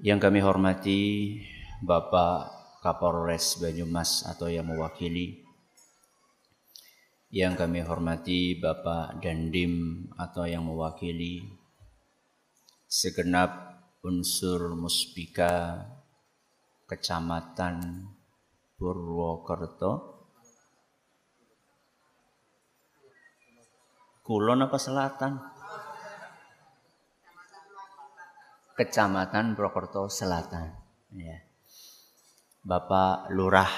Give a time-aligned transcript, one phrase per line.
[0.00, 1.00] Yang kami hormati
[1.84, 2.48] Bapak
[2.80, 5.44] Kapolres Banyumas atau yang mewakili
[7.28, 11.44] Yang kami hormati Bapak Dandim atau yang mewakili
[12.88, 15.84] Segenap unsur muspika
[16.88, 18.08] Kecamatan
[18.80, 20.24] Purwokerto
[24.24, 25.59] Kulon apa selatan?
[28.80, 30.72] Kecamatan Purwokerto Selatan.
[31.12, 31.36] Ya.
[32.64, 33.68] Bapak Lurah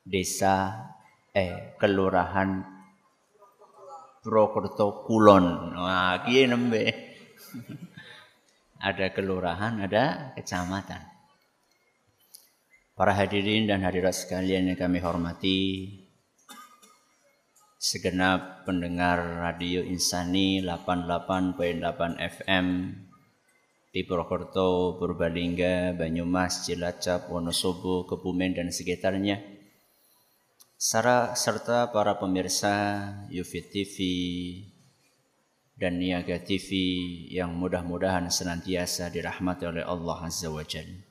[0.00, 0.88] Desa
[1.36, 2.64] eh Kelurahan
[4.24, 5.76] Purwokerto Kulon.
[5.76, 6.96] Wah, kiye nembe.
[8.88, 11.12] ada kelurahan, ada kecamatan.
[12.96, 15.60] Para hadirin dan hadirat sekalian yang kami hormati,
[17.76, 22.66] segenap pendengar Radio Insani 88.8 FM
[23.92, 29.36] di Purwokerto, Purbalingga, Banyumas, Cilacap, Wonosobo, Kebumen dan sekitarnya.
[30.80, 32.74] serta para pemirsa
[33.28, 33.96] Yufi TV
[35.76, 36.72] dan Niaga TV
[37.30, 41.04] yang mudah-mudahan senantiasa dirahmati oleh Allah Azza wa Jalla.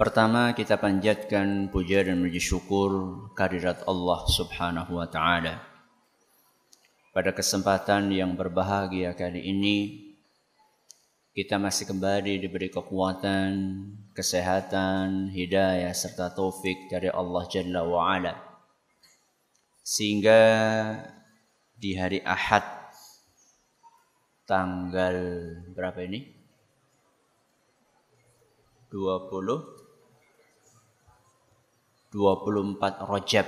[0.00, 2.88] Pertama kita panjatkan puja dan puji syukur
[3.36, 5.60] kehadirat Allah Subhanahu wa taala.
[7.12, 10.09] Pada kesempatan yang berbahagia kali ini
[11.30, 13.54] kita masih kembali diberi kekuatan,
[14.10, 18.34] kesehatan, hidayah serta taufik dari Allah Jalla wa Ala.
[19.86, 20.40] Sehingga
[21.78, 22.66] di hari Ahad
[24.42, 25.14] tanggal
[25.70, 26.34] berapa ini?
[28.90, 29.30] 20
[32.10, 33.46] 24 Rajab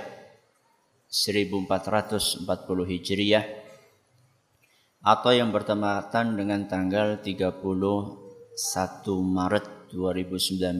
[1.11, 2.47] 1440
[2.87, 3.62] Hijriah
[5.03, 8.23] atau yang bertepatan dengan tanggal 31
[9.19, 10.79] Maret 2019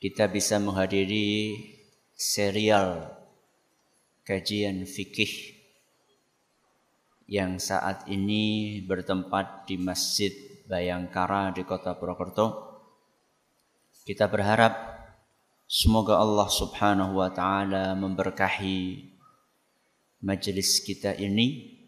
[0.00, 1.52] kita bisa menghadiri
[2.16, 3.12] serial
[4.24, 5.52] kajian fikih
[7.28, 10.32] yang saat ini bertempat di Masjid
[10.64, 12.72] Bayangkara di Kota Purwokerto.
[14.04, 14.72] Kita berharap
[15.64, 19.12] semoga Allah Subhanahu wa taala memberkahi
[20.24, 21.83] majelis kita ini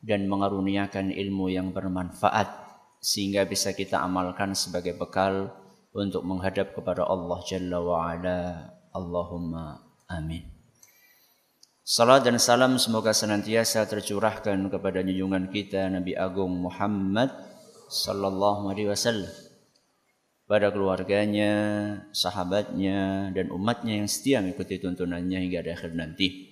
[0.00, 2.48] dan mengaruniakan ilmu yang bermanfaat
[3.00, 5.52] sehingga bisa kita amalkan sebagai bekal
[5.92, 8.40] untuk menghadap kepada Allah Jalla wa Ala.
[8.90, 9.78] Allahumma
[10.10, 10.42] amin.
[11.86, 17.30] Salam dan salam semoga senantiasa tercurahkan kepada junjungan kita Nabi Agung Muhammad
[17.90, 19.30] sallallahu alaihi wasallam
[20.50, 21.54] pada keluarganya,
[22.10, 26.49] sahabatnya dan umatnya yang setia mengikuti tuntunannya hingga akhir nanti.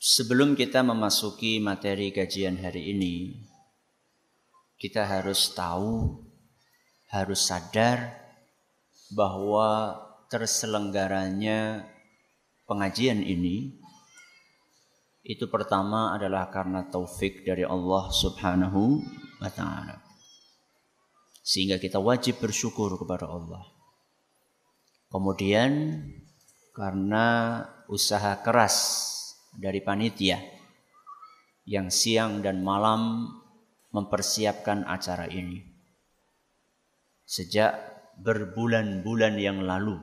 [0.00, 3.36] Sebelum kita memasuki materi kajian hari ini,
[4.80, 6.24] kita harus tahu,
[7.12, 8.16] harus sadar
[9.12, 10.00] bahwa
[10.32, 11.84] terselenggaranya
[12.64, 13.76] pengajian ini
[15.20, 19.04] itu pertama adalah karena taufik dari Allah Subhanahu
[19.36, 20.00] wa taala.
[21.44, 23.68] Sehingga kita wajib bersyukur kepada Allah.
[25.12, 26.00] Kemudian
[26.72, 29.09] karena usaha keras
[29.54, 30.38] dari panitia
[31.66, 33.30] yang siang dan malam
[33.90, 35.62] mempersiapkan acara ini.
[37.26, 37.78] Sejak
[38.18, 39.98] berbulan-bulan yang lalu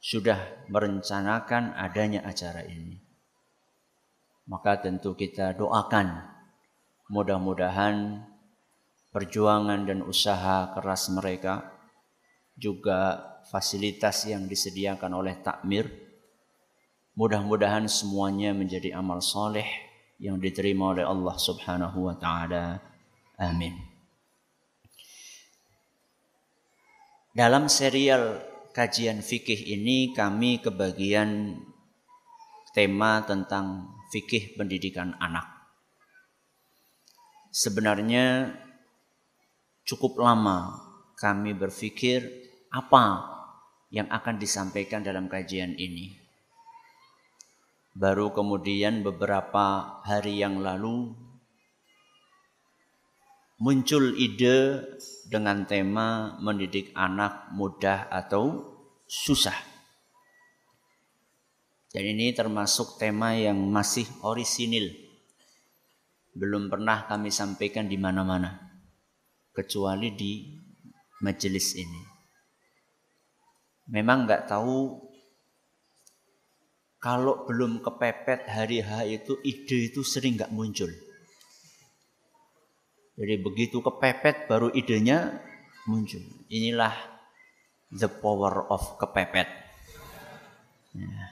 [0.00, 2.96] sudah merencanakan adanya acara ini.
[4.46, 6.26] Maka tentu kita doakan
[7.10, 8.26] mudah-mudahan
[9.10, 11.66] perjuangan dan usaha keras mereka
[12.54, 13.18] juga
[13.50, 16.09] fasilitas yang disediakan oleh takmir
[17.20, 19.68] Mudah-mudahan semuanya menjadi amal soleh
[20.16, 22.80] yang diterima oleh Allah Subhanahu wa taala.
[23.36, 23.76] Amin.
[27.36, 28.40] Dalam serial
[28.72, 31.60] kajian fikih ini kami kebagian
[32.72, 35.44] tema tentang fikih pendidikan anak.
[37.52, 38.48] Sebenarnya
[39.84, 40.72] cukup lama
[41.20, 42.24] kami berpikir
[42.72, 43.28] apa
[43.92, 46.19] yang akan disampaikan dalam kajian ini.
[47.90, 51.10] Baru kemudian beberapa hari yang lalu
[53.58, 54.86] muncul ide
[55.26, 58.62] dengan tema mendidik anak mudah atau
[59.10, 59.54] susah.
[61.90, 64.94] Dan ini termasuk tema yang masih orisinil.
[66.30, 68.70] Belum pernah kami sampaikan di mana-mana.
[69.50, 70.46] Kecuali di
[71.26, 72.02] majelis ini.
[73.90, 75.09] Memang nggak tahu
[77.00, 80.92] kalau belum kepepet hari H itu ide itu sering nggak muncul.
[83.16, 85.40] Jadi begitu kepepet baru idenya
[85.88, 86.20] muncul.
[86.52, 86.92] Inilah
[87.88, 89.48] the power of kepepet.
[90.92, 91.24] Ya.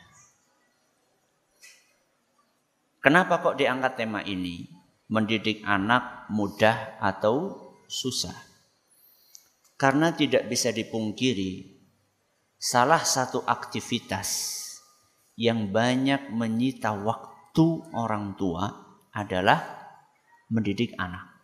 [3.05, 4.73] Kenapa kok diangkat tema ini?
[5.09, 7.57] Mendidik anak mudah atau
[7.89, 8.37] susah?
[9.81, 11.81] Karena tidak bisa dipungkiri
[12.61, 14.68] salah satu aktivitas
[15.39, 18.67] yang banyak menyita waktu orang tua
[19.15, 19.63] adalah
[20.51, 21.39] mendidik anak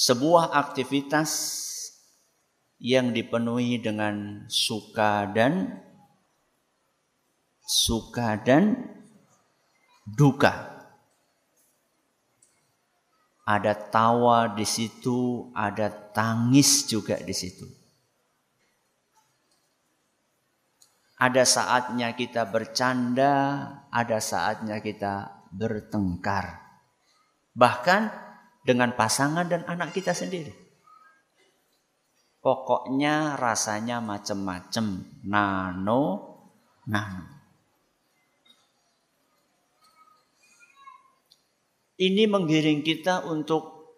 [0.00, 1.30] sebuah aktivitas
[2.80, 5.76] yang dipenuhi dengan suka dan
[7.60, 8.80] suka dan
[10.08, 10.72] duka.
[13.44, 17.66] Ada tawa di situ, ada tangis juga di situ.
[21.20, 26.64] Ada saatnya kita bercanda, ada saatnya kita bertengkar.
[27.52, 28.02] Bahkan
[28.64, 30.52] dengan pasangan dan anak kita sendiri.
[32.40, 35.04] Pokoknya rasanya macam-macam.
[35.28, 36.02] Nano,
[36.88, 37.24] nano.
[42.00, 43.92] Ini menggiring kita untuk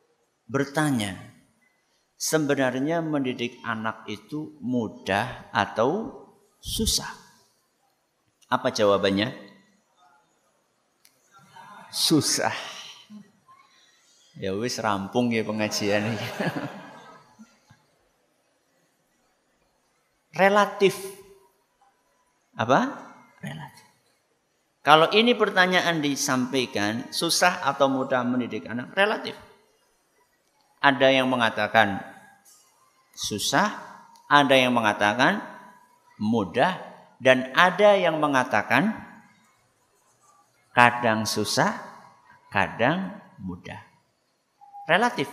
[0.50, 1.14] bertanya,
[2.18, 6.21] sebenarnya mendidik anak itu mudah atau
[6.62, 7.10] susah?
[8.46, 9.34] Apa jawabannya?
[11.90, 12.54] Susah.
[14.38, 16.16] Ya wis rampung ya pengajian ini.
[20.40, 20.96] Relatif.
[22.56, 22.96] Apa?
[23.44, 23.86] Relatif.
[24.82, 28.96] Kalau ini pertanyaan disampaikan, susah atau mudah mendidik anak?
[28.96, 29.36] Relatif.
[30.82, 32.02] Ada yang mengatakan
[33.14, 33.78] susah,
[34.26, 35.51] ada yang mengatakan
[36.22, 36.78] mudah,
[37.18, 38.94] dan ada yang mengatakan
[40.70, 41.82] kadang susah,
[42.54, 43.82] kadang mudah.
[44.86, 45.26] Relatif.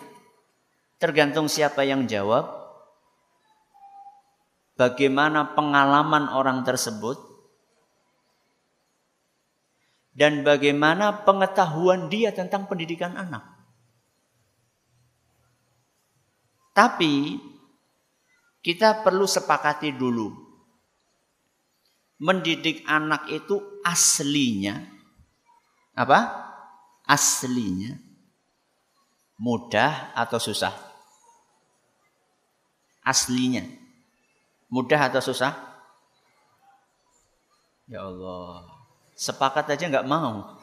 [0.98, 2.58] Tergantung siapa yang jawab.
[4.76, 7.22] Bagaimana pengalaman orang tersebut.
[10.12, 13.46] Dan bagaimana pengetahuan dia tentang pendidikan anak.
[16.76, 17.40] Tapi
[18.60, 20.49] kita perlu sepakati dulu.
[22.20, 24.84] Mendidik anak itu aslinya
[25.96, 26.48] apa?
[27.08, 28.10] Aslinya
[29.40, 30.76] Mudah atau susah?
[33.00, 33.64] Aslinya.
[34.68, 35.56] Mudah atau susah?
[37.88, 38.68] Ya Allah.
[39.16, 40.60] Sepakat aja nggak mau.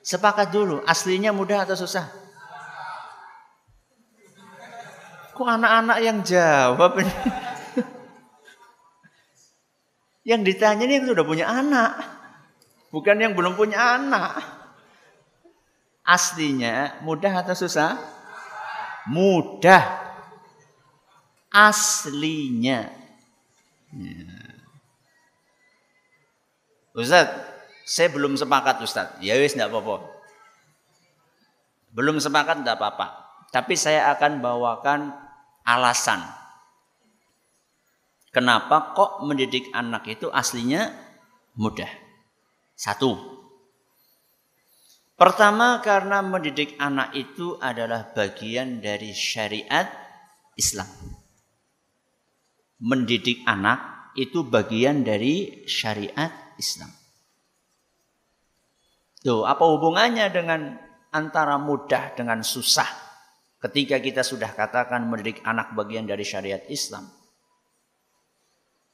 [0.00, 0.80] Sepakat dulu.
[0.88, 2.08] Aslinya mudah atau susah?
[5.36, 7.12] Kok anak-anak yang jawab ini?
[10.26, 12.02] Yang ditanya ini sudah punya anak.
[12.90, 14.42] Bukan yang belum punya anak.
[16.02, 17.94] Aslinya mudah atau susah?
[19.06, 19.86] Mudah.
[21.54, 22.90] Aslinya.
[23.94, 24.26] Ya.
[26.90, 27.30] Ustaz,
[27.86, 29.14] saya belum sepakat Ustaz.
[29.22, 30.10] Ya wis enggak apa-apa.
[31.94, 33.06] Belum sepakat enggak apa-apa.
[33.54, 35.14] Tapi saya akan bawakan
[35.62, 36.18] alasan.
[38.36, 40.92] Kenapa kok mendidik anak itu aslinya
[41.56, 41.88] mudah?
[42.76, 43.36] Satu,
[45.16, 49.88] Pertama karena mendidik anak itu adalah bagian dari syariat
[50.60, 50.84] Islam.
[52.84, 56.92] Mendidik anak itu bagian dari syariat Islam.
[59.24, 60.76] Tuh, apa hubungannya dengan
[61.08, 62.86] antara mudah dengan susah?
[63.56, 67.08] Ketika kita sudah katakan mendidik anak bagian dari syariat Islam.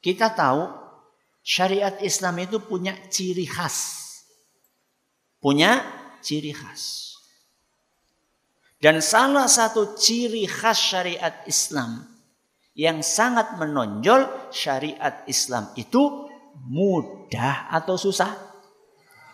[0.03, 0.67] Kita tahu
[1.47, 4.03] syariat Islam itu punya ciri khas.
[5.39, 5.79] Punya
[6.19, 7.15] ciri khas.
[8.83, 12.03] Dan salah satu ciri khas syariat Islam
[12.75, 16.27] yang sangat menonjol syariat Islam itu
[16.67, 18.35] mudah atau susah?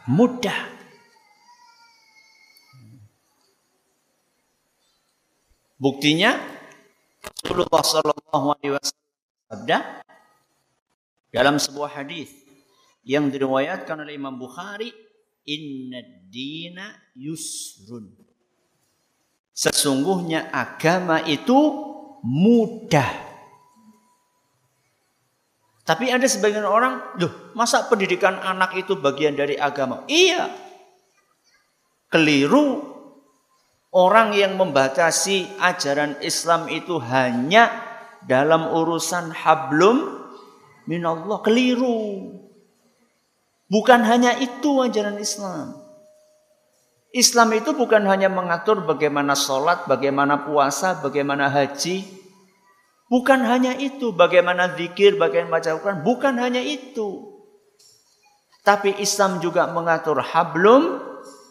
[0.04, 0.76] Mudah.
[5.78, 6.34] Buktinya
[7.46, 8.48] Rasulullah Shallallahu
[11.28, 12.32] dalam sebuah hadis
[13.04, 14.92] yang diriwayatkan oleh Imam Bukhari
[15.48, 18.12] Inna dina yusrun.
[19.56, 21.56] Sesungguhnya agama itu
[22.20, 23.26] mudah.
[25.88, 30.04] Tapi ada sebagian orang, loh, masa pendidikan anak itu bagian dari agama?
[30.04, 30.52] Iya.
[32.12, 32.96] Keliru.
[33.88, 37.72] Orang yang membatasi ajaran Islam itu hanya
[38.28, 40.17] dalam urusan hablum
[40.88, 41.44] minallah.
[41.44, 42.32] Keliru.
[43.68, 45.76] Bukan hanya itu ajaran Islam.
[47.12, 52.18] Islam itu bukan hanya mengatur bagaimana sholat, bagaimana puasa, bagaimana haji,
[53.08, 57.40] Bukan hanya itu, bagaimana zikir, bagaimana baca Al-Quran, bukan hanya itu.
[58.60, 61.00] Tapi Islam juga mengatur hablum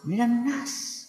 [0.06, 1.02] minan nas.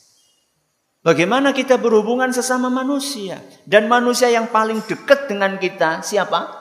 [1.05, 3.45] Bagaimana kita berhubungan sesama manusia.
[3.69, 6.58] Dan manusia yang paling dekat dengan kita siapa?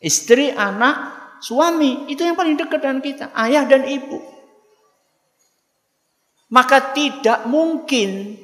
[0.00, 0.96] Istri, anak,
[1.44, 2.08] suami.
[2.08, 3.24] Itu yang paling dekat dengan kita.
[3.36, 4.18] Ayah dan ibu.
[6.50, 8.40] Maka tidak mungkin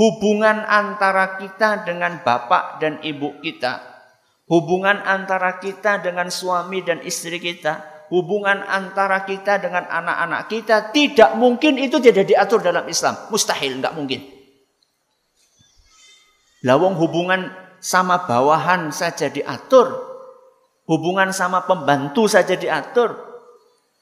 [0.00, 3.84] hubungan antara kita dengan bapak dan ibu kita,
[4.48, 11.36] hubungan antara kita dengan suami dan istri kita, hubungan antara kita dengan anak-anak kita tidak
[11.36, 13.28] mungkin itu tidak diatur dalam Islam.
[13.28, 14.20] Mustahil, nggak mungkin.
[16.64, 17.48] Lawang hubungan
[17.80, 20.09] sama bawahan saja diatur,
[20.90, 23.14] hubungan sama pembantu saja diatur,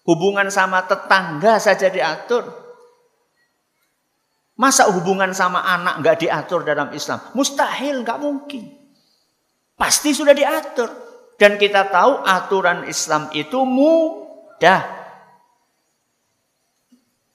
[0.09, 2.49] hubungan sama tetangga saja diatur,
[4.59, 7.23] Masa hubungan sama anak nggak diatur dalam Islam?
[7.39, 8.67] Mustahil, nggak mungkin.
[9.79, 10.91] Pasti sudah diatur.
[11.39, 14.83] Dan kita tahu aturan Islam itu mudah.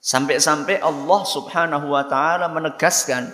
[0.04, 3.32] Sampai-sampai Allah subhanahu wa ta'ala menegaskan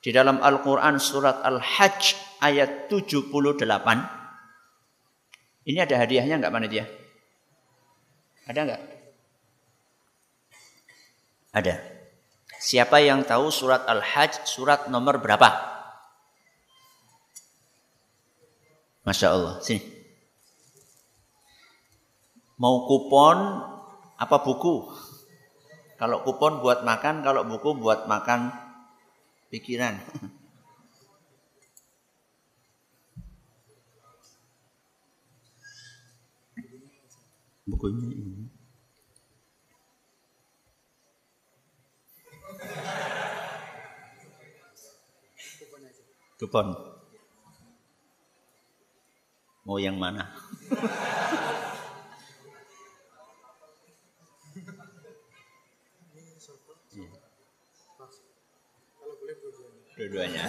[0.00, 4.15] di dalam Al-Quran surat Al-Hajj ayat 78.
[5.66, 6.86] Ini ada hadiahnya nggak mana dia?
[8.46, 8.82] Ada nggak?
[11.50, 11.74] Ada.
[12.62, 15.50] Siapa yang tahu surat Al-Hajj surat nomor berapa?
[19.02, 19.54] Masya Allah.
[19.58, 19.82] Sini.
[22.62, 23.38] Mau kupon
[24.16, 24.86] apa buku?
[25.98, 28.54] Kalau kupon buat makan, kalau buku buat makan
[29.50, 29.98] pikiran.
[37.66, 38.46] Bukunya ini.
[46.38, 46.70] Kupon.
[49.66, 50.30] Mau yang mana?
[59.96, 60.44] Dua-duanya.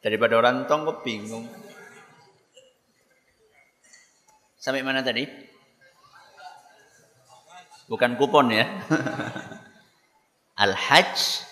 [0.00, 1.69] Daripada orang tong kok bingung.
[4.60, 5.24] Sampai mana tadi?
[7.88, 8.68] Bukan kupon ya.
[10.62, 11.48] Al-Hajj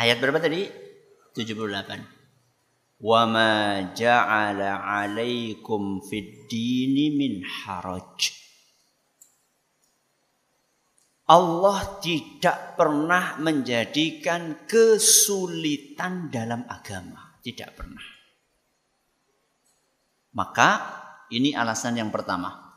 [0.00, 0.64] Ayat berapa tadi?
[1.36, 3.04] 78.
[3.04, 8.32] Wa ma ja'ala 'alaikum fid dini min haraj.
[11.28, 18.02] Allah tidak pernah menjadikan kesulitan dalam agama, tidak pernah.
[20.32, 20.68] Maka
[21.30, 22.70] ini alasan yang pertama.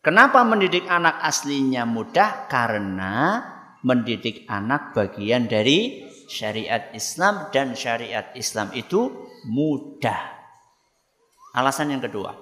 [0.00, 2.48] Kenapa mendidik anak aslinya mudah?
[2.48, 3.44] Karena
[3.84, 10.40] mendidik anak bagian dari syariat Islam dan syariat Islam itu mudah.
[11.52, 12.32] Alasan yang kedua.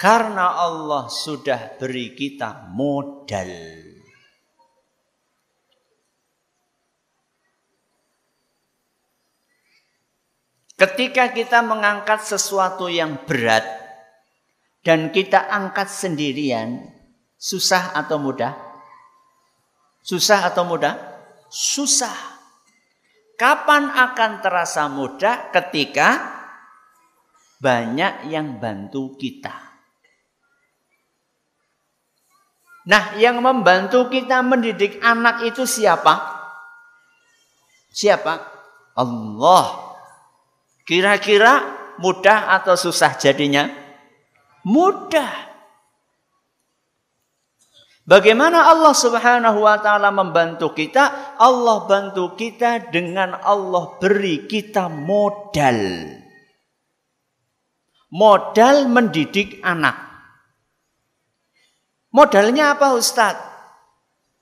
[0.00, 3.93] Karena Allah sudah beri kita modal.
[10.74, 13.62] Ketika kita mengangkat sesuatu yang berat
[14.82, 16.94] dan kita angkat sendirian,
[17.44, 18.56] Susah atau mudah?
[20.00, 20.96] Susah atau mudah?
[21.52, 22.40] Susah.
[23.36, 25.52] Kapan akan terasa mudah?
[25.52, 26.24] Ketika
[27.60, 29.52] banyak yang bantu kita.
[32.88, 36.24] Nah, yang membantu kita mendidik anak itu siapa?
[37.92, 38.40] Siapa?
[38.96, 39.83] Allah.
[40.84, 41.64] Kira-kira
[41.96, 43.72] mudah atau susah jadinya?
[44.68, 45.52] Mudah.
[48.04, 51.36] Bagaimana Allah Subhanahu wa taala membantu kita?
[51.40, 55.80] Allah bantu kita dengan Allah beri kita modal.
[58.12, 59.96] Modal mendidik anak.
[62.12, 63.56] Modalnya apa Ustadz?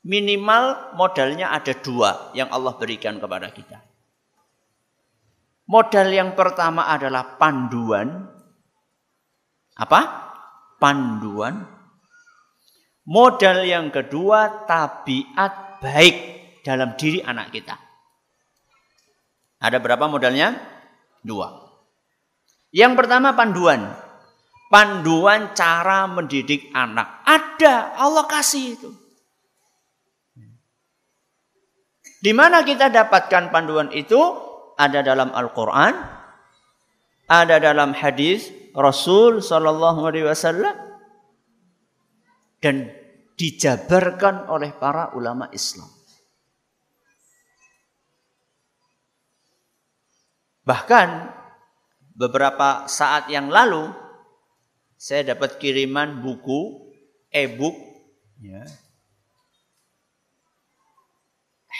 [0.03, 3.92] Minimal modalnya ada dua yang Allah berikan kepada kita.
[5.73, 8.29] Modal yang pertama adalah panduan.
[9.73, 10.01] Apa?
[10.77, 11.73] Panduan
[13.03, 16.17] Modal yang kedua, tabiat baik
[16.63, 17.75] dalam diri anak kita.
[19.59, 20.55] Ada berapa modalnya?
[21.19, 21.51] Dua.
[22.71, 23.91] Yang pertama panduan.
[24.71, 27.27] Panduan cara mendidik anak.
[27.27, 28.91] Ada, Allah kasih itu.
[32.23, 34.52] Di mana kita dapatkan panduan itu?
[34.79, 35.95] Ada dalam Al-Quran,
[37.29, 40.75] ada dalam hadis Rasul Sallallahu Alaihi Wasallam,
[42.63, 42.89] dan
[43.37, 45.91] dijabarkan oleh para ulama Islam.
[50.63, 51.09] Bahkan
[52.15, 53.91] beberapa saat yang lalu
[54.95, 56.87] saya dapat kiriman buku
[57.35, 57.75] e-book
[58.39, 58.63] ya,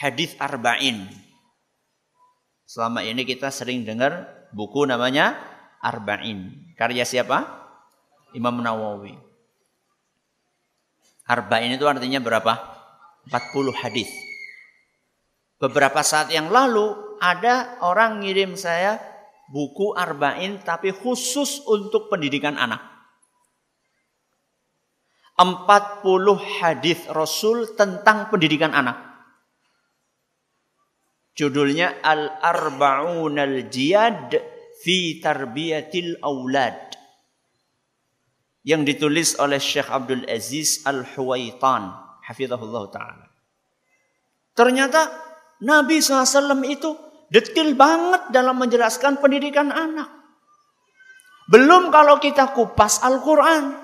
[0.03, 1.07] hadis arba'in.
[2.73, 5.37] Selama ini kita sering dengar buku namanya
[5.85, 6.73] Arba'in.
[6.73, 7.45] Karya siapa?
[8.33, 9.13] Imam Nawawi.
[11.29, 12.57] Arba'in itu artinya berapa?
[13.29, 14.09] 40 hadis.
[15.61, 18.97] Beberapa saat yang lalu ada orang ngirim saya
[19.53, 22.81] buku Arba'in tapi khusus untuk pendidikan anak.
[25.37, 26.09] 40
[26.57, 29.12] hadis Rasul tentang pendidikan anak.
[31.33, 34.37] Judulnya Al-Arba'un Al-Jiyad
[34.85, 36.93] fi Tarbiyatil Aulad
[38.63, 41.91] yang ditulis oleh Syekh Abdul Aziz Al-Huwaitan
[42.23, 43.27] hafizahullah taala.
[44.53, 45.09] Ternyata
[45.65, 46.95] Nabi SAW itu
[47.33, 50.11] detil banget dalam menjelaskan pendidikan anak.
[51.49, 53.81] Belum kalau kita kupas Al-Quran.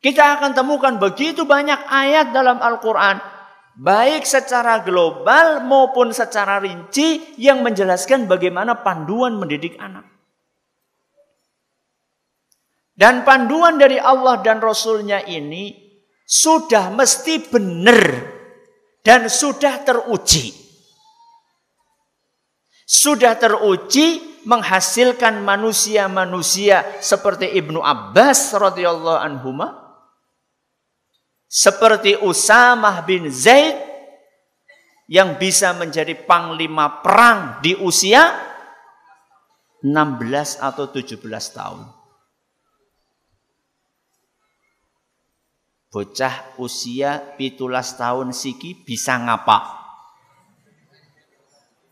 [0.00, 3.35] Kita akan temukan begitu banyak ayat dalam Al-Quran.
[3.76, 10.08] Baik secara global maupun secara rinci yang menjelaskan bagaimana panduan mendidik anak.
[12.96, 15.76] Dan panduan dari Allah dan Rasulnya ini
[16.24, 18.00] sudah mesti benar
[19.04, 20.56] dan sudah teruji.
[22.88, 29.52] Sudah teruji menghasilkan manusia-manusia seperti Ibnu Abbas radhiyallahu anhu
[31.46, 33.78] seperti Usamah bin Zaid
[35.06, 38.34] yang bisa menjadi panglima perang di usia
[39.86, 41.22] 16 atau 17
[41.54, 41.82] tahun.
[45.86, 49.78] Bocah usia pitulas tahun siki bisa ngapa?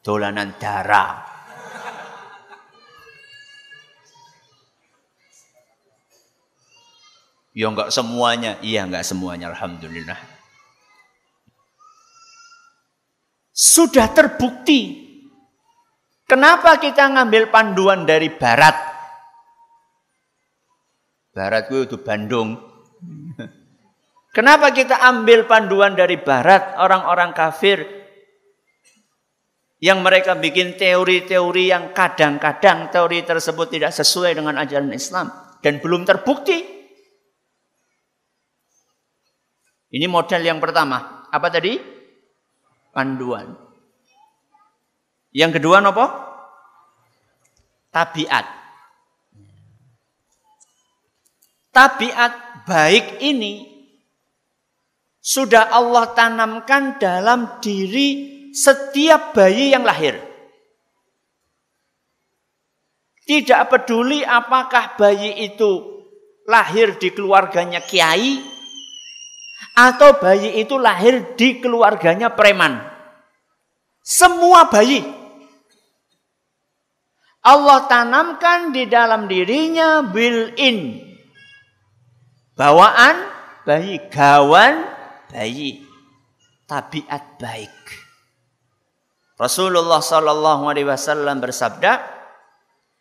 [0.04, 1.34] Dolanan darah.
[7.54, 8.58] Ya enggak semuanya.
[8.60, 9.54] Iya enggak semuanya.
[9.54, 10.18] Alhamdulillah.
[13.54, 15.06] Sudah terbukti.
[16.26, 18.74] Kenapa kita ngambil panduan dari barat?
[21.30, 22.58] Barat itu Bandung.
[24.34, 27.86] Kenapa kita ambil panduan dari barat orang-orang kafir
[29.78, 35.30] yang mereka bikin teori-teori yang kadang-kadang teori tersebut tidak sesuai dengan ajaran Islam
[35.62, 36.84] dan belum terbukti.
[39.94, 41.22] Ini model yang pertama.
[41.30, 41.78] Apa tadi?
[42.90, 43.54] Panduan.
[45.30, 46.07] Yang kedua apa?
[47.94, 48.46] Tabiat.
[51.70, 52.33] Tabiat
[52.66, 53.70] baik ini
[55.22, 60.18] sudah Allah tanamkan dalam diri setiap bayi yang lahir.
[63.26, 66.02] Tidak peduli apakah bayi itu
[66.50, 68.53] lahir di keluarganya kiai
[69.72, 72.85] atau bayi itu lahir di keluarganya preman.
[74.05, 75.00] Semua bayi
[77.44, 80.96] Allah tanamkan di dalam dirinya built-in
[82.57, 83.16] bawaan
[83.68, 84.81] bayi, gawan
[85.29, 85.85] bayi,
[86.64, 87.77] tabiat baik.
[89.37, 92.00] Rasulullah sallallahu alaihi wasallam bersabda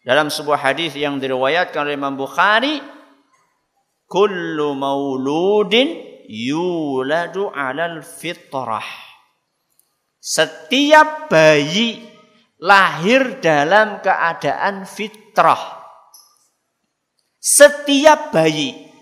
[0.04, 2.84] dalam sebuah hadis yang diriwayatkan oleh Imam Bukhari,
[4.12, 8.86] "Kullu mauludin yuladu 'alal fitrah."
[10.17, 12.02] Setiap bayi
[12.58, 15.84] lahir dalam keadaan fitrah.
[17.43, 18.93] Setiap bayi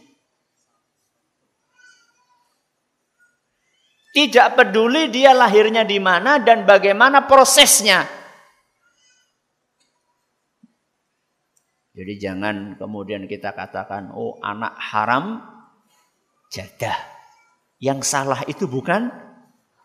[4.11, 8.03] Tidak peduli dia lahirnya di mana dan bagaimana prosesnya.
[11.95, 15.39] Jadi jangan kemudian kita katakan, oh anak haram
[16.51, 17.20] jadah.
[17.81, 19.09] Yang salah itu bukan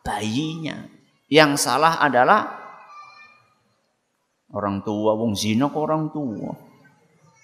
[0.05, 0.85] bayinya.
[1.33, 2.45] Yang salah adalah
[4.53, 6.53] orang tua, wong zina orang tua.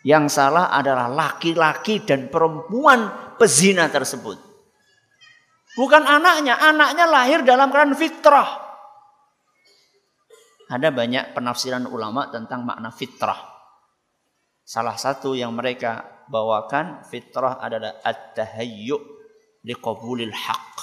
[0.05, 4.37] Yang salah adalah laki-laki dan perempuan pezina tersebut.
[5.73, 8.61] Bukan anaknya, anaknya lahir dalam keadaan fitrah.
[10.69, 13.41] Ada banyak penafsiran ulama tentang makna fitrah.
[14.63, 19.12] Salah satu yang mereka bawakan fitrah adalah at-tahayyu
[19.67, 20.77] liqabulil haqq.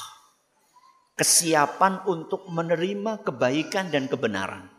[1.19, 4.71] Kesiapan untuk menerima kebaikan dan kebenaran.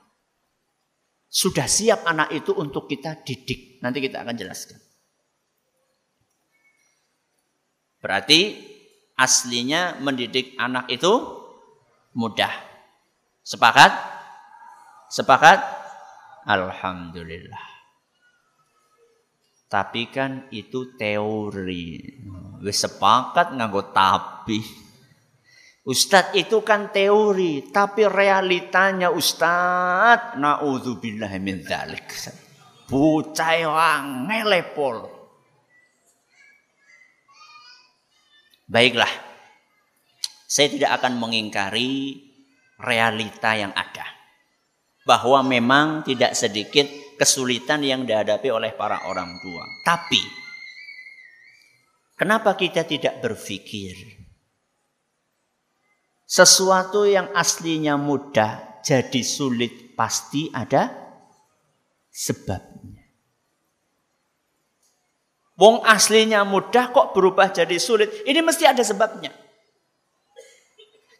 [1.28, 3.78] Sudah siap anak itu untuk kita didik.
[3.84, 4.80] Nanti kita akan jelaskan.
[8.00, 8.56] Berarti
[9.20, 11.12] aslinya mendidik anak itu
[12.16, 12.50] mudah.
[13.44, 13.92] Sepakat?
[15.12, 15.60] Sepakat?
[16.48, 17.79] Alhamdulillah.
[19.70, 22.02] Tapi kan itu teori.
[22.58, 24.58] Wis sepakat nganggo tapi.
[25.86, 32.04] Ustadz itu kan teori, tapi realitanya Ustadz, naudzubillah min dzalik.
[32.90, 35.08] Bocah ngelepol.
[38.70, 39.10] Baiklah,
[40.46, 42.22] saya tidak akan mengingkari
[42.78, 44.06] realita yang ada.
[45.06, 46.86] Bahwa memang tidak sedikit
[47.20, 49.60] kesulitan yang dihadapi oleh para orang tua.
[49.84, 50.24] Tapi,
[52.16, 53.92] kenapa kita tidak berpikir
[56.24, 60.88] sesuatu yang aslinya mudah jadi sulit pasti ada
[62.08, 63.04] sebabnya.
[65.60, 68.24] Wong aslinya mudah kok berubah jadi sulit.
[68.24, 69.28] Ini mesti ada sebabnya.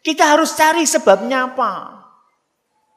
[0.01, 2.01] Kita harus cari sebabnya apa.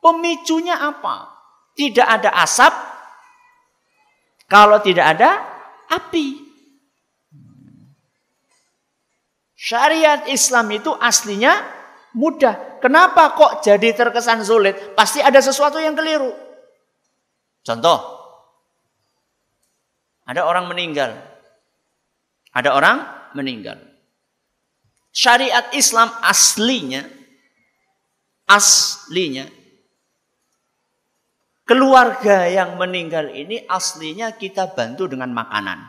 [0.01, 1.29] Pemicunya apa.
[1.77, 2.93] Tidak ada asap.
[4.48, 5.30] Kalau tidak ada
[5.90, 6.44] api.
[9.57, 11.57] Syariat Islam itu aslinya
[12.12, 12.80] mudah.
[12.85, 14.92] Kenapa kok jadi terkesan sulit?
[14.92, 16.37] Pasti ada sesuatu yang keliru.
[17.64, 17.96] Contoh,
[20.28, 21.16] ada orang meninggal.
[22.52, 22.96] Ada orang
[23.33, 23.80] meninggal.
[25.14, 27.09] Syariat Islam aslinya,
[28.44, 29.48] aslinya,
[31.64, 35.81] keluarga yang meninggal ini aslinya kita bantu dengan makanan.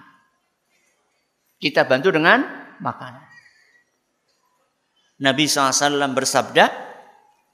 [1.60, 2.44] Kita bantu dengan
[2.80, 3.24] makanan.
[5.16, 6.66] Nabi SAW bersabda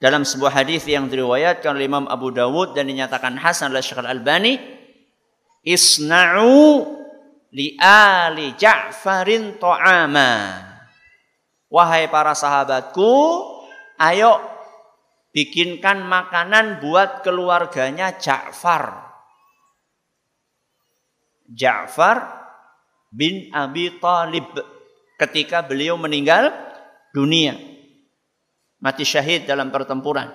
[0.02, 4.58] dalam sebuah hadis yang diriwayatkan oleh Imam Abu Dawud dan dinyatakan Hasan oleh Syekh Al-Albani,
[5.62, 6.90] "Isna'u
[7.54, 10.34] li ali Ja'farin ta'ama."
[11.70, 13.14] Wahai para sahabatku,
[14.02, 14.51] ayo
[15.32, 19.12] bikinkan makanan buat keluarganya Ja'far.
[21.52, 22.18] Ja'far
[23.12, 24.56] bin Abi Talib
[25.20, 26.52] ketika beliau meninggal
[27.12, 27.60] dunia.
[28.82, 30.32] Mati syahid dalam pertempuran.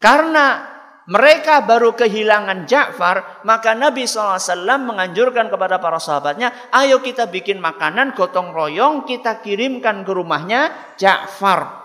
[0.00, 4.40] Karena mereka baru kehilangan Ja'far, maka Nabi SAW
[4.80, 11.83] menganjurkan kepada para sahabatnya, ayo kita bikin makanan gotong royong, kita kirimkan ke rumahnya Ja'far.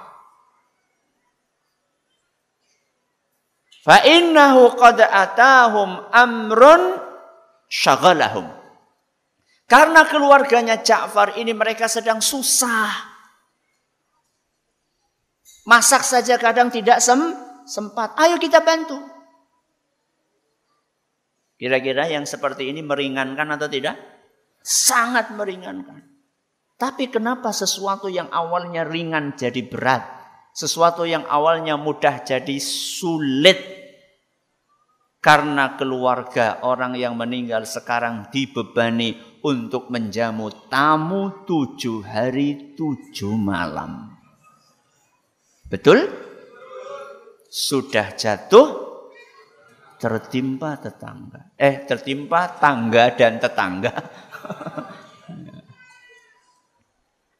[3.84, 7.00] Fa'innahu qad atahum amrun
[7.72, 8.52] syagalahum.
[9.70, 12.90] Karena keluarganya Ja'far ini mereka sedang susah.
[15.70, 17.22] Masak saja kadang tidak sem
[17.70, 18.18] sempat.
[18.18, 18.98] Ayo kita bantu.
[21.60, 24.00] Kira-kira yang seperti ini meringankan atau tidak?
[24.66, 26.02] Sangat meringankan.
[26.80, 30.19] Tapi kenapa sesuatu yang awalnya ringan jadi berat?
[30.60, 33.56] Sesuatu yang awalnya mudah jadi sulit
[35.24, 44.20] karena keluarga orang yang meninggal sekarang dibebani untuk menjamu tamu tujuh hari tujuh malam.
[45.72, 46.12] Betul?
[47.48, 48.68] Sudah jatuh
[49.96, 51.56] tertimpa tetangga.
[51.56, 53.96] Eh, tertimpa tangga dan tetangga.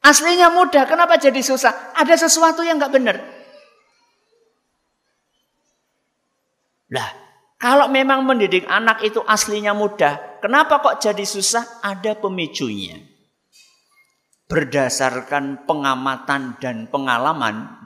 [0.00, 1.92] Aslinya mudah, kenapa jadi susah?
[1.92, 3.16] Ada sesuatu yang nggak benar.
[6.90, 7.08] Lah,
[7.60, 11.84] kalau memang mendidik anak itu aslinya mudah, kenapa kok jadi susah?
[11.84, 12.96] Ada pemicunya.
[14.48, 17.76] Berdasarkan pengamatan dan pengalaman.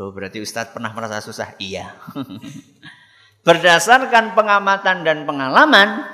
[0.00, 1.54] Oh, berarti Ustadz pernah merasa susah?
[1.60, 1.94] Iya.
[3.46, 6.08] Berdasarkan pengamatan dan pengalaman,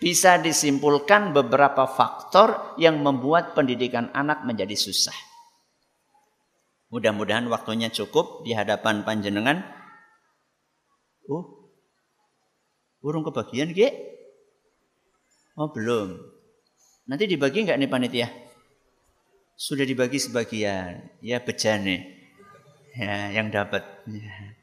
[0.00, 5.14] bisa disimpulkan beberapa faktor yang membuat pendidikan anak menjadi susah.
[6.90, 9.62] Mudah-mudahan waktunya cukup di hadapan panjenengan
[11.30, 11.70] Oh,
[12.98, 13.94] burung kebagian Ge?
[15.54, 16.18] Oh belum.
[17.06, 18.28] Nanti dibagi nggak nih panitia?
[19.54, 21.06] Sudah dibagi sebagian.
[21.22, 22.18] Ya bejane.
[22.98, 23.86] Ya, yang dapat.
[24.10, 24.58] Ya.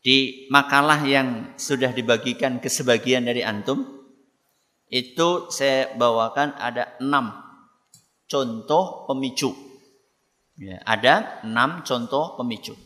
[0.00, 3.84] Di makalah yang sudah dibagikan ke sebagian dari antum
[4.88, 7.36] itu saya bawakan ada enam
[8.26, 9.52] contoh pemicu.
[10.60, 12.76] Ya, ada enam contoh pemicu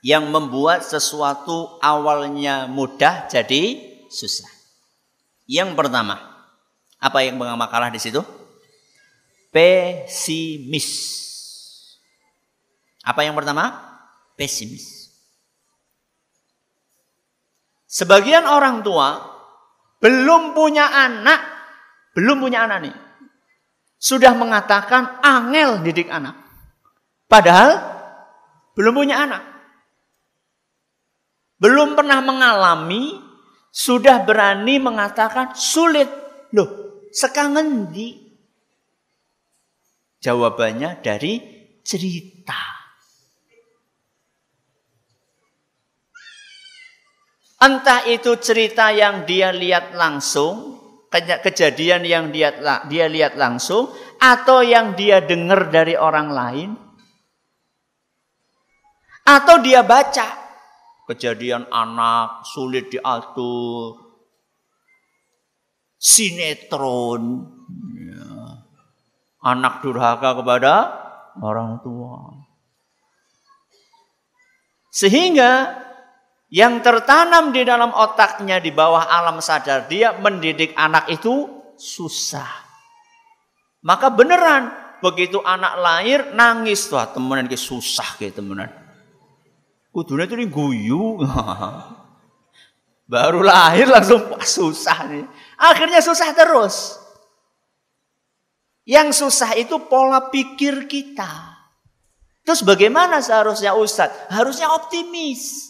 [0.00, 3.76] yang membuat sesuatu awalnya mudah jadi
[4.08, 4.48] susah.
[5.44, 6.16] Yang pertama,
[6.96, 8.24] apa yang makalah di situ?
[9.52, 10.88] Pesimis.
[13.04, 13.89] Apa yang pertama?
[14.40, 15.12] Pesimis.
[17.84, 19.20] Sebagian orang tua
[20.00, 21.44] belum punya anak,
[22.16, 22.96] belum punya anak nih.
[24.00, 26.40] Sudah mengatakan angel didik anak.
[27.28, 27.76] Padahal
[28.72, 29.44] belum punya anak.
[31.60, 33.20] Belum pernah mengalami,
[33.68, 36.08] sudah berani mengatakan sulit.
[36.56, 38.30] Loh, sekangen di
[40.20, 41.40] Jawabannya dari
[41.80, 42.79] cerita.
[47.60, 50.80] Entah itu cerita yang dia lihat langsung,
[51.12, 52.56] kejadian yang dia
[52.88, 56.70] dia lihat langsung atau yang dia dengar dari orang lain.
[59.28, 60.40] Atau dia baca.
[61.04, 64.08] Kejadian anak sulit diatur.
[66.00, 67.44] Sinetron.
[67.92, 68.64] Ya.
[69.44, 70.74] anak durhaka kepada
[71.44, 72.40] orang tua.
[74.88, 75.76] Sehingga
[76.50, 81.46] yang tertanam di dalam otaknya di bawah alam sadar dia mendidik anak itu
[81.78, 82.50] susah.
[83.86, 88.68] Maka beneran begitu anak lahir nangis tuh temenan ke susah kayak temenan.
[89.94, 91.22] Kudunya itu guyu.
[93.10, 95.26] Baru lahir langsung susah nih.
[95.58, 96.98] Akhirnya susah terus.
[98.86, 101.58] Yang susah itu pola pikir kita.
[102.46, 104.30] Terus bagaimana seharusnya Ustadz?
[104.30, 105.69] Harusnya optimis.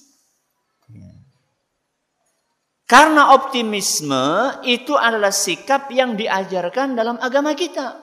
[2.90, 8.02] Karena optimisme itu adalah sikap yang diajarkan dalam agama kita.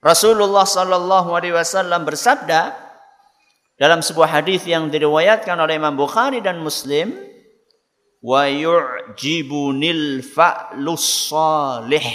[0.00, 2.72] Rasulullah Shallallahu Alaihi Wasallam bersabda
[3.76, 7.12] dalam sebuah hadis yang diriwayatkan oleh Imam Bukhari dan Muslim,
[8.24, 12.08] wa yu'jibunil fa'lus salih.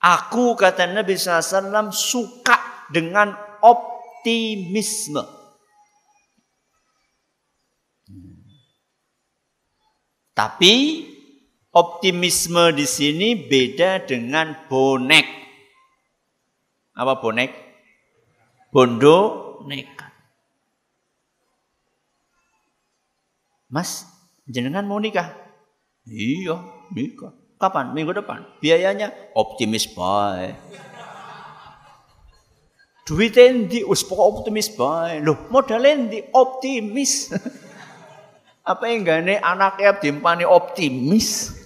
[0.00, 5.39] Aku kata Nabi SAW suka dengan optimisme.
[10.40, 11.04] Tapi
[11.76, 15.28] optimisme di sini beda dengan bonek.
[16.96, 17.52] Apa bonek?
[18.72, 20.08] Bondo nekat.
[23.68, 24.08] Mas,
[24.48, 25.28] jenengan mau nikah?
[26.08, 26.56] Iya,
[26.88, 27.36] nikah.
[27.60, 27.92] Kapan?
[27.92, 28.40] Minggu depan.
[28.64, 30.56] Biayanya optimis baik.
[33.04, 35.20] Duit endi us pokok optimis baik.
[35.20, 37.28] Loh, modal endi optimis.
[38.60, 41.60] Apa yang gane anaknya dimpani optimis?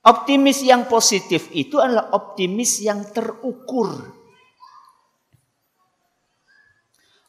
[0.00, 4.16] Optimis yang positif itu adalah optimis yang terukur.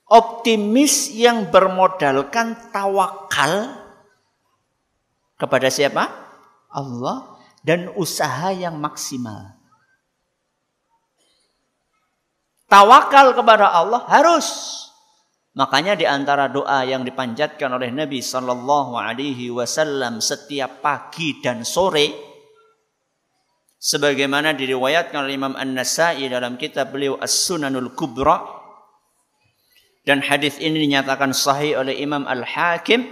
[0.07, 3.75] Optimis yang bermodalkan tawakal
[5.35, 6.07] kepada siapa?
[6.71, 9.55] Allah dan usaha yang maksimal.
[12.71, 14.47] Tawakal kepada Allah harus
[15.51, 22.15] Makanya di antara doa yang dipanjatkan oleh Nabi Sallallahu Alaihi Wasallam setiap pagi dan sore,
[23.75, 28.39] sebagaimana diriwayatkan oleh Imam An Nasai dalam kitab beliau As Sunanul Kubra,
[30.07, 33.11] dan hadis ini dinyatakan sahih oleh Imam Al Hakim,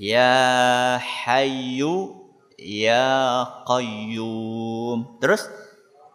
[0.00, 2.24] Ya Hayyu
[2.56, 5.20] Ya Qayyum.
[5.20, 5.44] Terus,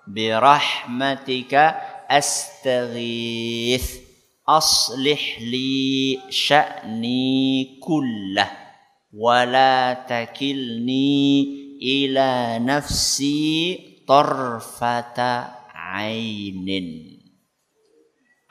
[0.09, 1.77] birahmatika
[2.09, 4.00] astaghith
[4.47, 8.49] aslih li sya'ni kullah
[9.13, 11.45] wa la takilni
[11.81, 17.21] ila nafsi tarfata ainin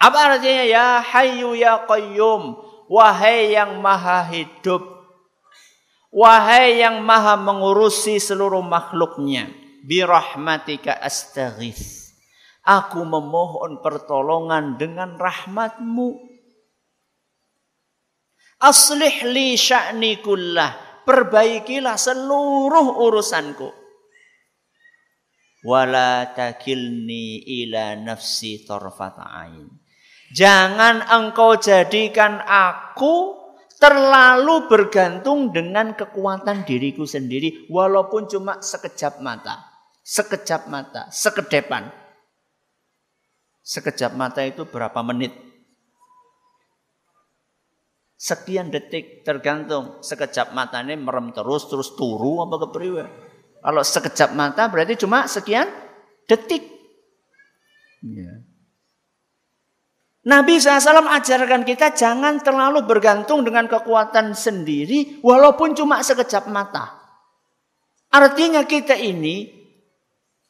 [0.01, 0.65] apa artinya?
[0.65, 2.57] Ya hayyu ya qayyum
[2.89, 4.81] wahai yang maha hidup
[6.09, 9.53] wahai yang maha mengurusi seluruh makhluknya
[9.85, 12.00] birahmatika astaghith
[12.71, 16.23] Aku memohon pertolongan dengan rahmatmu.
[18.63, 21.03] Aslih li sya'ni kullah.
[21.03, 23.67] Perbaikilah seluruh urusanku.
[25.67, 29.67] Wala takilni ila nafsi torfata'ain.
[30.31, 33.35] Jangan engkau jadikan aku
[33.83, 37.67] terlalu bergantung dengan kekuatan diriku sendiri.
[37.67, 39.59] Walaupun cuma sekejap mata.
[40.07, 42.00] Sekejap mata, sekedepan.
[43.61, 45.37] Sekejap mata itu berapa menit?
[48.21, 53.05] Sekian detik tergantung sekejap matanya merem terus terus turu apa kepriwe.
[53.61, 55.69] Kalau sekejap mata berarti cuma sekian
[56.29, 56.65] detik.
[58.05, 58.45] Ya.
[60.21, 67.01] Nabi SAW ajarkan kita jangan terlalu bergantung dengan kekuatan sendiri walaupun cuma sekejap mata.
[68.13, 69.60] Artinya kita ini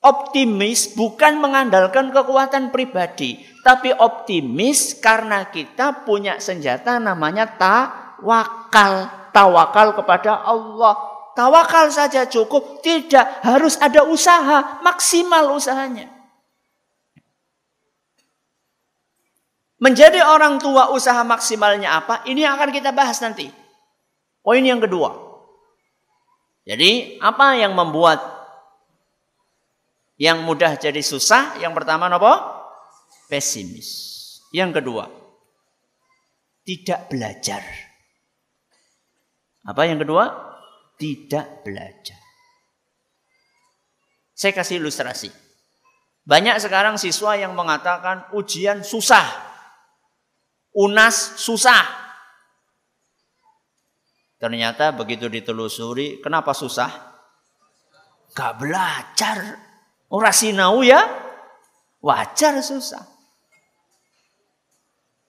[0.00, 3.40] optimis bukan mengandalkan kekuatan pribadi.
[3.60, 9.20] Tapi optimis karena kita punya senjata namanya tawakal.
[9.30, 10.96] Tawakal kepada Allah.
[11.36, 12.82] Tawakal saja cukup.
[12.82, 14.82] Tidak harus ada usaha.
[14.82, 16.10] Maksimal usahanya.
[19.80, 22.20] Menjadi orang tua usaha maksimalnya apa?
[22.28, 23.48] Ini yang akan kita bahas nanti.
[24.44, 25.16] Poin yang kedua.
[26.68, 28.39] Jadi apa yang membuat
[30.20, 31.56] yang mudah jadi susah?
[31.56, 32.60] Yang pertama apa?
[33.32, 33.88] Pesimis.
[34.52, 35.08] Yang kedua,
[36.60, 37.64] tidak belajar.
[39.64, 40.28] Apa yang kedua?
[41.00, 42.20] Tidak belajar.
[44.36, 45.32] Saya kasih ilustrasi.
[46.28, 49.24] Banyak sekarang siswa yang mengatakan ujian susah.
[50.76, 51.84] UNAS susah.
[54.36, 56.92] Ternyata begitu ditelusuri, kenapa susah?
[58.36, 59.69] Gak belajar.
[60.10, 61.06] Orang sinau ya,
[62.02, 63.06] wajar susah.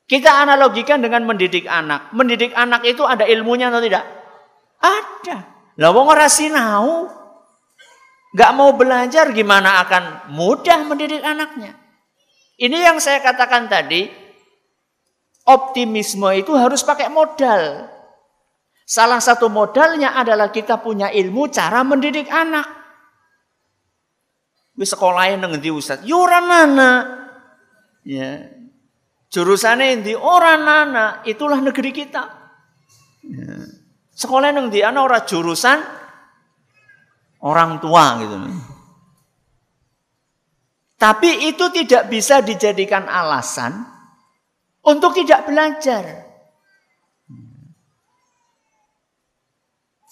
[0.09, 2.11] Kita analogikan dengan mendidik anak.
[2.11, 4.03] Mendidik anak itu ada ilmunya atau tidak?
[4.81, 5.37] Ada.
[5.79, 7.07] Lah wong ora sinau.
[8.35, 11.77] Gak mau belajar gimana akan mudah mendidik anaknya.
[12.59, 14.07] Ini yang saya katakan tadi,
[15.41, 17.89] Optimisme itu harus pakai modal.
[18.85, 22.67] Salah satu modalnya adalah kita punya ilmu cara mendidik anak.
[24.81, 26.01] Wis sekolahnya nang ndi Ustaz?
[26.01, 26.91] Ya ora nana.
[28.01, 28.49] Ya.
[29.29, 30.17] Jurusane endi?
[30.17, 31.21] Ora nana.
[31.21, 32.25] Itulah negeri kita.
[33.21, 33.61] Ya.
[34.17, 35.77] Sekolah nang ndi ana ora jurusan
[37.45, 38.37] orang tua gitu.
[40.97, 43.85] Tapi itu tidak bisa dijadikan alasan
[44.81, 46.25] untuk tidak belajar.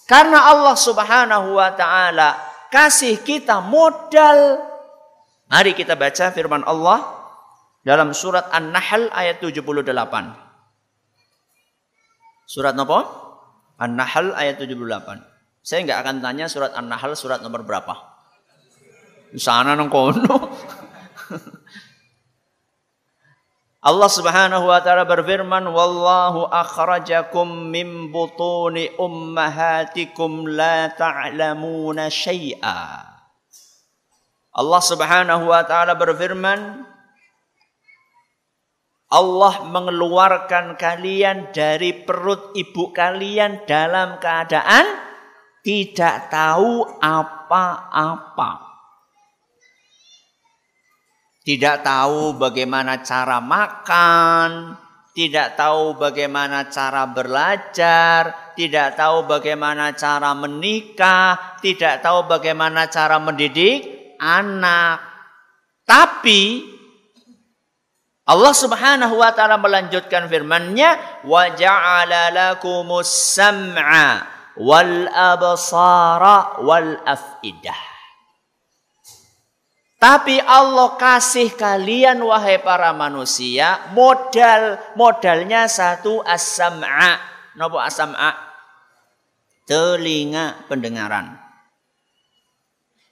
[0.06, 4.62] Karena Allah Subhanahu wa taala kasih kita modal.
[5.50, 7.02] Mari kita baca firman Allah
[7.82, 9.82] dalam surat An-Nahl ayat 78.
[12.46, 13.00] Surat apa?
[13.82, 15.26] An-Nahl ayat 78.
[15.60, 17.94] Saya nggak akan tanya surat An-Nahl surat nomor berapa.
[19.30, 20.38] Di sana nang kono.
[23.80, 33.08] Allah Subhanahu wa taala berfirman wallahu akhrajakum min butuni ummahatikum la ta'lamuna syai'a.
[34.52, 36.84] Allah Subhanahu wa taala berfirman
[39.08, 44.84] Allah mengeluarkan kalian dari perut ibu kalian dalam keadaan
[45.64, 48.69] tidak tahu apa-apa
[51.50, 54.78] tidak tahu bagaimana cara makan,
[55.10, 64.14] tidak tahu bagaimana cara belajar, tidak tahu bagaimana cara menikah, tidak tahu bagaimana cara mendidik
[64.22, 65.02] anak.
[65.82, 66.62] Tapi
[68.30, 74.22] Allah Subhanahu wa taala melanjutkan firman-Nya, "Wa ja'ala lakumus sam'a
[74.54, 77.89] wal absara wal af'idah."
[80.00, 87.20] Tapi Allah kasih kalian wahai para manusia modal modalnya satu as-sam'a.
[87.52, 88.32] Napa as-sam'a?
[89.68, 91.36] Telinga pendengaran.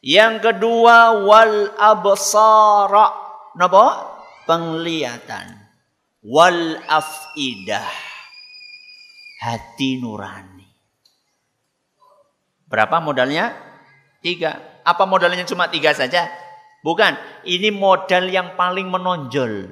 [0.01, 3.12] Yang kedua wal absara.
[3.53, 3.87] Napa?
[4.48, 5.61] Penglihatan.
[6.24, 7.92] Wal afidah.
[9.44, 10.72] Hati nurani.
[12.64, 13.53] Berapa modalnya?
[14.25, 14.81] Tiga.
[14.88, 16.48] Apa modalnya cuma tiga saja?
[16.79, 19.66] Bukan, ini modal yang paling menonjol.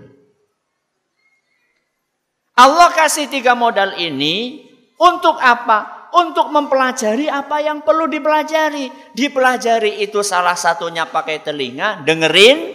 [2.57, 4.65] Allah kasih tiga modal ini
[4.97, 6.09] untuk apa?
[6.17, 8.89] Untuk mempelajari apa yang perlu dipelajari.
[9.13, 12.73] Dipelajari itu salah satunya pakai telinga, dengerin,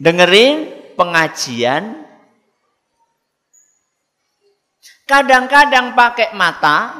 [0.00, 0.56] dengerin
[0.96, 2.08] pengajian.
[5.04, 6.96] Kadang-kadang pakai mata,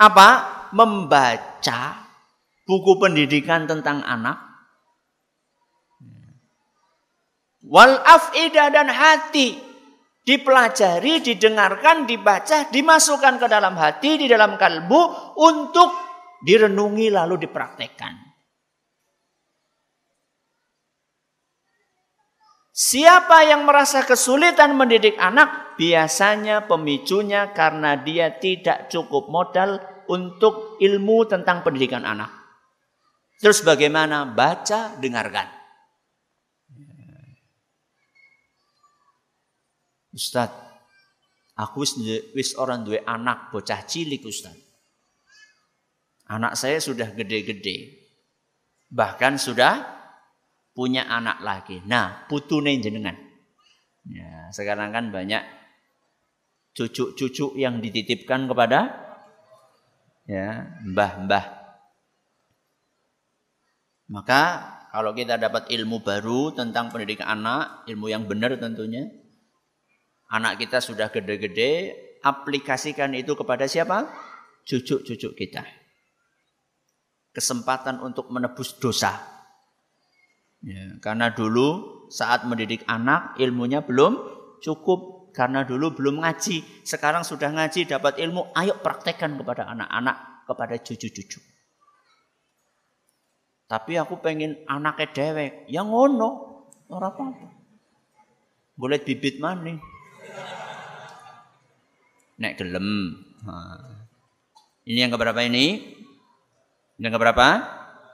[0.00, 0.28] apa?
[0.72, 2.08] Membaca
[2.64, 4.47] buku pendidikan tentang anak
[7.68, 9.68] Wal af'idah dan hati
[10.28, 15.88] dipelajari, didengarkan, dibaca, dimasukkan ke dalam hati, di dalam kalbu untuk
[16.44, 18.28] direnungi lalu dipraktekkan.
[22.78, 31.26] Siapa yang merasa kesulitan mendidik anak, biasanya pemicunya karena dia tidak cukup modal untuk ilmu
[31.26, 32.30] tentang pendidikan anak.
[33.42, 34.30] Terus bagaimana?
[34.30, 35.57] Baca, dengarkan.
[40.12, 40.48] Ustaz,
[41.56, 41.92] aku wis,
[42.32, 44.56] wis orang dua anak bocah cilik Ustaz.
[46.28, 48.04] Anak saya sudah gede-gede.
[48.88, 49.84] Bahkan sudah
[50.76, 51.80] punya anak lagi.
[51.84, 53.16] Nah, putune jenengan.
[54.08, 55.44] Ya, sekarang kan banyak
[56.72, 58.96] cucu-cucu yang dititipkan kepada
[60.24, 61.58] ya, mbah-mbah
[64.08, 64.42] maka
[64.88, 69.04] kalau kita dapat ilmu baru tentang pendidikan anak, ilmu yang benar tentunya,
[70.28, 74.08] anak kita sudah gede-gede, aplikasikan itu kepada siapa?
[74.68, 75.64] Cucu-cucu kita.
[77.32, 79.16] Kesempatan untuk menebus dosa.
[80.58, 84.18] Ya, karena dulu saat mendidik anak ilmunya belum
[84.58, 86.82] cukup karena dulu belum ngaji.
[86.82, 91.40] Sekarang sudah ngaji dapat ilmu, ayo praktekkan kepada anak-anak, kepada cucu-cucu.
[93.68, 95.52] Tapi aku pengen anaknya dewek.
[95.68, 96.48] Ya ngono.
[96.88, 97.48] Orang apa-apa.
[98.80, 99.76] Boleh bibit mana?
[102.38, 103.18] Nek gelem.
[104.86, 105.94] Ini yang keberapa ini?
[107.02, 107.46] Yang keberapa?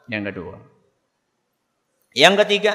[0.08, 0.56] Yang kedua.
[2.16, 2.74] Yang ketiga.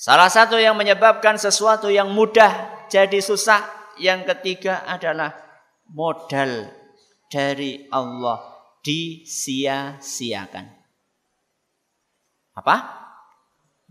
[0.00, 3.66] Salah satu yang menyebabkan sesuatu yang mudah jadi susah.
[4.00, 5.36] Yang ketiga adalah
[5.92, 6.72] modal
[7.28, 8.40] dari Allah
[8.80, 10.66] disia-siakan.
[12.56, 12.76] Apa?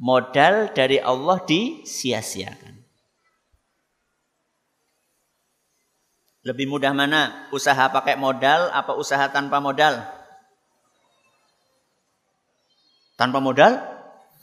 [0.01, 2.78] Modal dari Allah disia-siakan.
[6.49, 7.45] Lebih mudah mana?
[7.53, 10.01] Usaha pakai modal apa usaha tanpa modal?
[13.13, 13.77] Tanpa modal?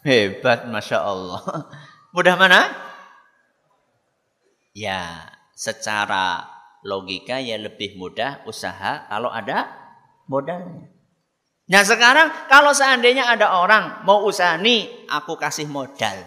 [0.07, 1.43] Hebat, Masya Allah.
[2.15, 2.71] Mudah mana?
[4.71, 6.47] Ya, secara
[6.87, 9.67] logika ya lebih mudah usaha kalau ada
[10.31, 10.87] modalnya.
[11.67, 16.23] Nah sekarang kalau seandainya ada orang mau usaha nih, aku kasih modal.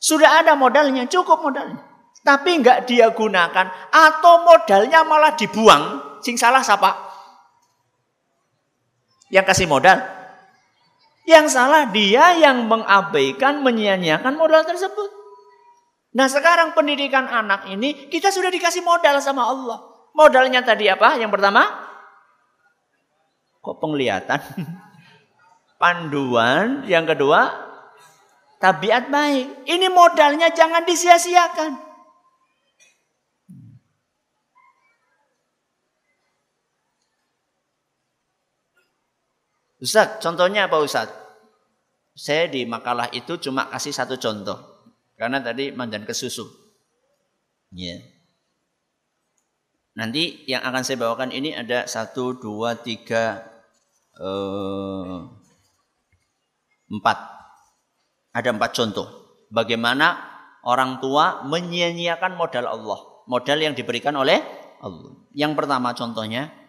[0.00, 1.89] Sudah ada modalnya, cukup modalnya.
[2.20, 6.18] Tapi nggak dia gunakan atau modalnya malah dibuang.
[6.20, 6.92] Sing salah siapa?
[9.32, 9.98] Yang kasih modal.
[11.24, 15.10] Yang salah dia yang mengabaikan, menyia-nyiakan modal tersebut.
[16.10, 19.78] Nah sekarang pendidikan anak ini kita sudah dikasih modal sama Allah.
[20.10, 21.14] Modalnya tadi apa?
[21.16, 21.62] Yang pertama,
[23.60, 24.40] Kok penglihatan?
[25.80, 26.84] Panduan.
[26.88, 27.40] Yang kedua,
[28.60, 29.68] tabiat baik.
[29.68, 31.89] Ini modalnya jangan disia-siakan.
[39.80, 41.08] Ustaz, contohnya apa Ustaz?
[42.12, 44.60] Saya di makalah itu cuma kasih satu contoh.
[45.16, 46.44] Karena tadi mandan ke susu.
[47.72, 48.04] Yeah.
[49.96, 53.40] Nanti yang akan saya bawakan ini ada satu, dua, tiga,
[54.20, 55.16] eh,
[56.92, 57.18] empat.
[58.36, 59.08] Ada empat contoh.
[59.48, 60.20] Bagaimana
[60.62, 63.00] orang tua menyia-nyiakan modal Allah.
[63.26, 64.44] Modal yang diberikan oleh
[64.84, 65.16] Allah.
[65.32, 66.59] Yang pertama contohnya.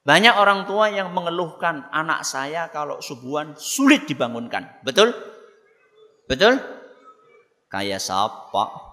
[0.00, 4.80] Banyak orang tua yang mengeluhkan anak saya kalau subuhan sulit dibangunkan.
[4.80, 5.12] Betul?
[6.24, 6.56] Betul?
[7.68, 8.90] Kayak siapa?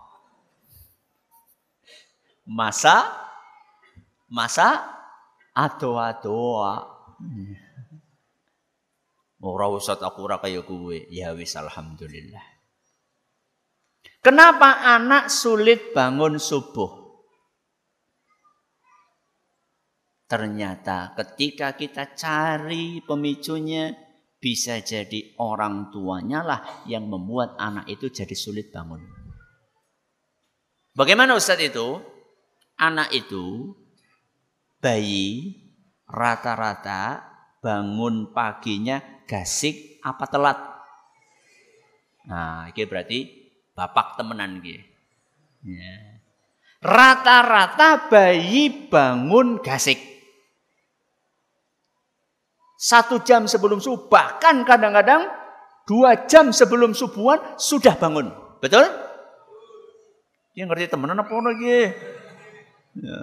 [2.47, 3.12] masa
[4.32, 4.88] masa
[5.51, 6.95] atoa-toa.
[9.43, 10.95] Ora usah aku ora kaya kowe.
[11.12, 12.41] Ya wis alhamdulillah.
[14.24, 16.96] Kenapa anak sulit bangun subuh?
[20.28, 23.95] Ternyata ketika kita cari pemicunya
[24.38, 29.01] bisa jadi orang tuanya lah yang membuat anak itu jadi sulit bangun.
[30.93, 32.17] Bagaimana Ustadz itu?
[32.78, 33.73] anak itu
[34.78, 35.57] bayi
[36.05, 37.25] rata-rata
[37.59, 40.59] bangun paginya gasik apa telat.
[42.30, 43.19] Nah, ini berarti
[43.73, 44.80] bapak temenan gitu.
[46.78, 50.16] Rata-rata bayi bangun gasik.
[52.78, 55.25] Satu jam sebelum subuh, bahkan kadang-kadang
[55.89, 58.30] dua jam sebelum subuhan sudah bangun.
[58.61, 58.86] Betul?
[60.53, 61.89] Dia ngerti temenan apa lagi?
[63.01, 63.21] Ya.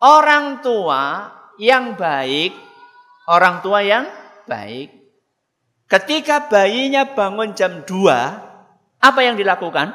[0.00, 1.28] Orang tua
[1.60, 2.56] yang baik,
[3.28, 4.08] orang tua yang
[4.48, 4.96] baik,
[5.92, 8.08] ketika bayinya bangun jam 2,
[8.96, 9.92] apa yang dilakukan?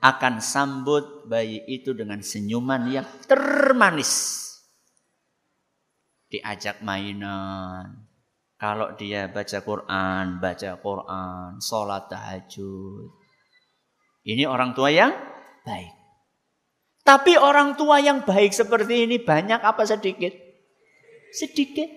[0.00, 4.40] Akan sambut bayi itu dengan senyuman yang termanis.
[6.30, 8.06] diajak mainan.
[8.54, 13.10] Kalau dia baca Quran, baca Quran, sholat tahajud.
[14.22, 15.10] Ini orang tua yang
[15.66, 15.90] baik.
[17.02, 20.30] Tapi orang tua yang baik seperti ini banyak apa sedikit?
[21.34, 21.88] Sedikit.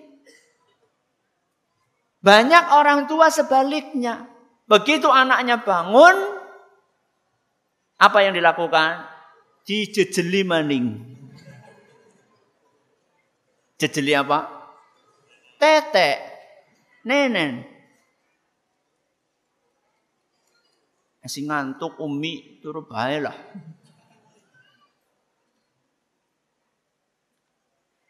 [2.24, 4.26] Banyak orang tua sebaliknya.
[4.64, 6.33] Begitu anaknya bangun,
[7.98, 9.06] apa yang dilakukan?
[9.64, 10.86] Dijejeli maning.
[13.80, 14.44] Jejeli apa?
[15.56, 16.18] Tetek
[17.06, 17.64] nenen.
[21.24, 23.36] Masih ngantuk umi turu bae lah.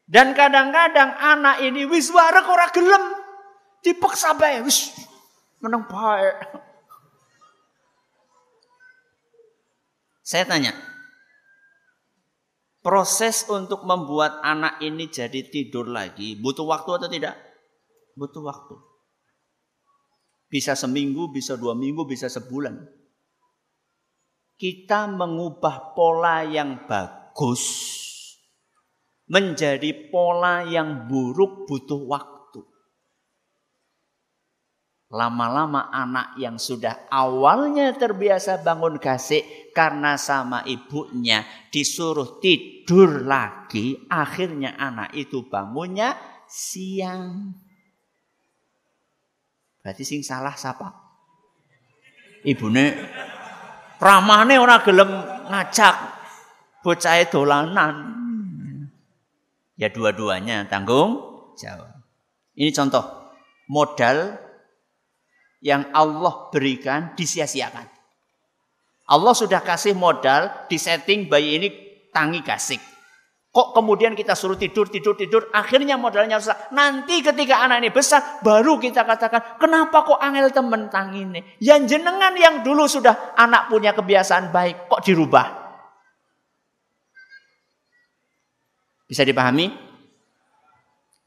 [0.04, 3.04] Dan kadang-kadang anak ini wis warek ora gelem.
[3.82, 4.94] Dipaksa bae wis
[5.62, 6.34] meneng bae.
[10.24, 10.72] Saya tanya,
[12.80, 17.36] proses untuk membuat anak ini jadi tidur lagi butuh waktu atau tidak?
[18.16, 18.76] Butuh waktu.
[20.48, 22.72] Bisa seminggu, bisa dua minggu, bisa sebulan.
[24.56, 27.92] Kita mengubah pola yang bagus
[29.28, 32.64] menjadi pola yang buruk butuh waktu.
[35.12, 44.78] Lama-lama anak yang sudah awalnya terbiasa bangun kasih karena sama ibunya disuruh tidur lagi, akhirnya
[44.78, 46.14] anak itu bangunnya
[46.46, 47.52] siang.
[49.82, 50.88] Berarti sing salah siapa?
[52.46, 52.94] Ibune
[54.00, 55.10] ramane ora gelem
[55.50, 55.94] ngajak
[56.80, 57.96] bocah dolanan.
[59.74, 61.18] Ya dua-duanya tanggung
[61.58, 61.90] jawab.
[62.54, 63.02] Ini contoh
[63.66, 64.38] modal
[65.64, 67.93] yang Allah berikan disia-siakan.
[69.14, 71.68] Allah sudah kasih modal di setting bayi ini
[72.10, 72.82] tangi kasih.
[73.54, 76.74] Kok kemudian kita suruh tidur, tidur, tidur, akhirnya modalnya rusak.
[76.74, 81.38] Nanti ketika anak ini besar, baru kita katakan, kenapa kok angel temen tang ini?
[81.62, 85.46] Yang jenengan yang dulu sudah anak punya kebiasaan baik, kok dirubah?
[89.06, 89.70] Bisa dipahami?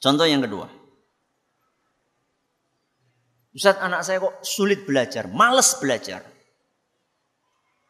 [0.04, 0.68] Contoh yang kedua.
[3.56, 6.37] Ustaz anak saya kok sulit belajar, males belajar.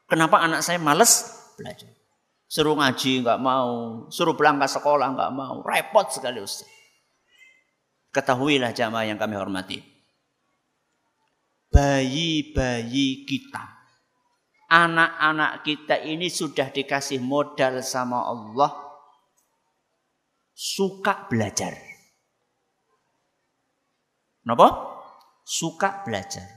[0.08, 1.28] Kenapa anak saya males
[1.60, 1.92] belajar?
[2.48, 6.64] Suruh ngaji nggak mau, suruh berangkat sekolah nggak mau, repot sekali Ustaz.
[8.16, 9.84] Ketahuilah jamaah yang kami hormati.
[11.68, 13.60] Bayi-bayi kita,
[14.72, 18.72] anak-anak kita ini sudah dikasih modal sama Allah
[20.56, 21.76] suka belajar.
[24.48, 24.68] Kenapa?
[25.44, 26.48] Suka belajar.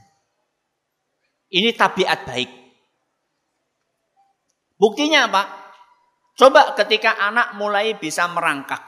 [1.51, 2.60] Ini tabiat baik.
[4.81, 5.43] Buktinya apa?
[6.33, 8.81] Coba ketika anak mulai bisa merangkak.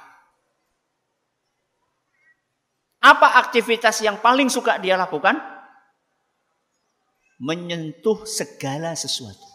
[2.97, 5.37] Apa aktivitas yang paling suka dia lakukan?
[7.37, 9.45] Menyentuh segala sesuatu.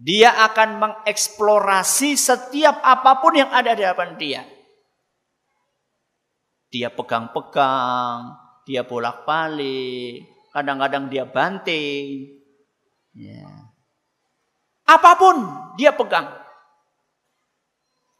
[0.00, 4.42] Dia akan mengeksplorasi setiap apa pun yang ada di hadapan dia.
[6.72, 10.24] Dia pegang-pegang, dia bolak-balik,
[10.54, 12.40] kadang-kadang dia banting.
[13.12, 13.59] Ya.
[14.90, 15.36] Apa pun
[15.78, 16.26] dia pegang.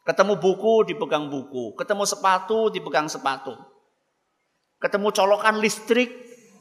[0.07, 3.59] Ketemu buku dipegang buku, ketemu sepatu dipegang sepatu.
[4.79, 6.09] Ketemu colokan listrik.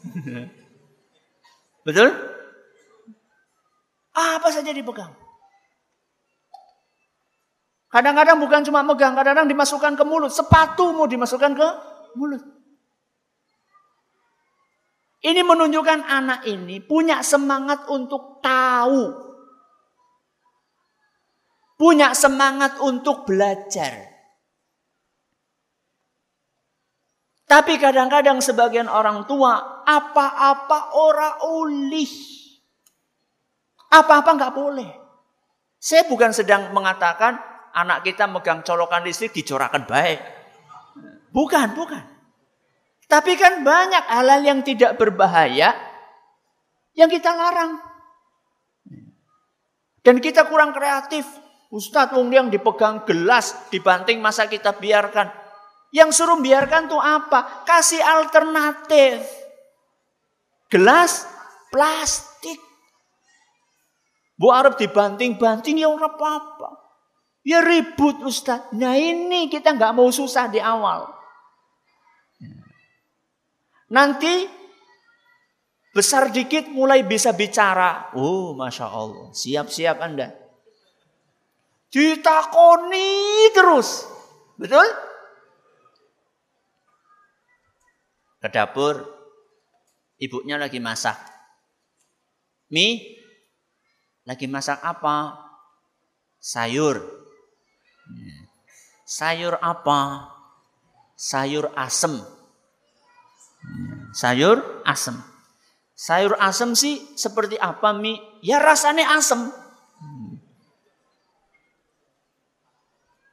[1.86, 2.10] Betul?
[4.12, 5.14] Apa saja dipegang.
[7.90, 10.30] Kadang-kadang bukan cuma megang, kadang-kadang dimasukkan ke mulut.
[10.30, 11.68] Sepatu mau dimasukkan ke
[12.18, 12.42] mulut.
[15.20, 19.29] Ini menunjukkan anak ini punya semangat untuk tahu
[21.80, 24.12] punya semangat untuk belajar.
[27.48, 32.12] Tapi kadang-kadang sebagian orang tua apa-apa ora ulih.
[33.90, 34.90] Apa-apa nggak boleh.
[35.80, 37.40] Saya bukan sedang mengatakan
[37.72, 40.20] anak kita megang colokan listrik dicorakan baik.
[41.32, 42.04] Bukan, bukan.
[43.08, 45.74] Tapi kan banyak hal-hal yang tidak berbahaya
[46.94, 47.82] yang kita larang.
[50.06, 51.26] Dan kita kurang kreatif.
[51.70, 55.30] Ustadz wong yang dipegang gelas dibanting masa kita biarkan.
[55.94, 57.62] Yang suruh biarkan tuh apa?
[57.62, 59.22] Kasih alternatif.
[60.66, 61.30] Gelas
[61.70, 62.58] plastik.
[64.34, 66.74] Bu Arab dibanting-banting ya ora apa-apa.
[67.46, 68.74] Ya ribut Ustadz.
[68.74, 71.06] Nah ini kita nggak mau susah di awal.
[73.90, 74.46] Nanti
[75.94, 78.10] besar dikit mulai bisa bicara.
[78.14, 79.30] Oh Masya Allah.
[79.34, 80.39] Siap-siap Anda.
[81.90, 84.06] Ditakoni terus.
[84.54, 84.86] Betul?
[88.40, 89.04] Ke dapur,
[90.16, 91.18] ibunya lagi masak.
[92.70, 93.02] Mi,
[94.24, 95.34] lagi masak apa?
[96.38, 97.02] Sayur.
[99.04, 100.30] Sayur apa?
[101.18, 102.22] Sayur asem.
[104.14, 105.18] Sayur asem.
[105.92, 108.16] Sayur asem sih seperti apa Mi?
[108.40, 109.52] Ya rasanya asem.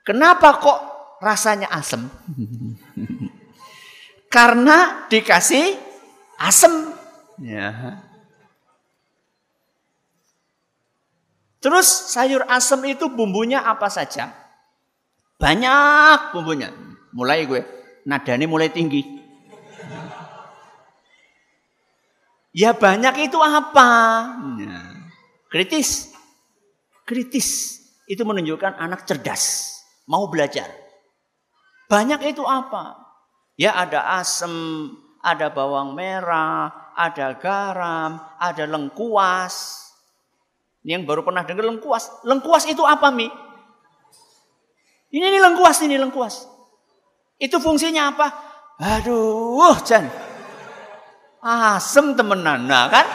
[0.08, 0.80] Kenapa kok
[1.20, 2.08] rasanya asem?
[4.36, 5.76] Karena dikasih
[6.40, 6.96] asem.
[7.44, 8.00] Ya.
[11.60, 14.32] Terus sayur asem itu bumbunya apa saja?
[15.36, 16.72] Banyak bumbunya.
[17.12, 17.68] Mulai gue,
[18.08, 19.04] nadanya mulai tinggi.
[22.56, 23.90] Ya banyak itu apa?
[24.56, 24.80] Ya.
[25.52, 26.16] Kritis.
[27.04, 27.78] Kritis.
[28.08, 29.77] Itu menunjukkan anak cerdas.
[30.08, 30.72] Mau belajar.
[31.92, 32.96] Banyak itu apa?
[33.60, 34.52] Ya ada asem,
[35.20, 39.84] ada bawang merah, ada garam, ada lengkuas.
[40.88, 42.24] Ini yang baru pernah dengar lengkuas.
[42.24, 43.28] Lengkuas itu apa, Mi?
[45.12, 46.48] Ini, ini lengkuas, ini lengkuas.
[47.36, 48.28] Itu fungsinya apa?
[48.80, 50.08] Aduh, Jan.
[51.44, 53.06] Asem temenan, nah kan?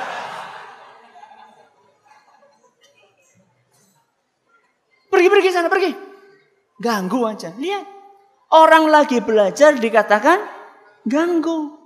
[5.13, 6.12] Pergi, pergi sana, pergi.
[6.83, 7.55] Ganggu aja.
[7.55, 7.87] Lihat.
[8.53, 10.43] Orang lagi belajar dikatakan
[11.07, 11.79] ganggu.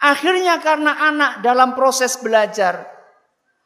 [0.00, 2.88] Akhirnya karena anak dalam proses belajar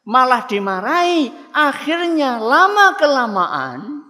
[0.03, 4.03] malah dimarahi, akhirnya lama kelamaan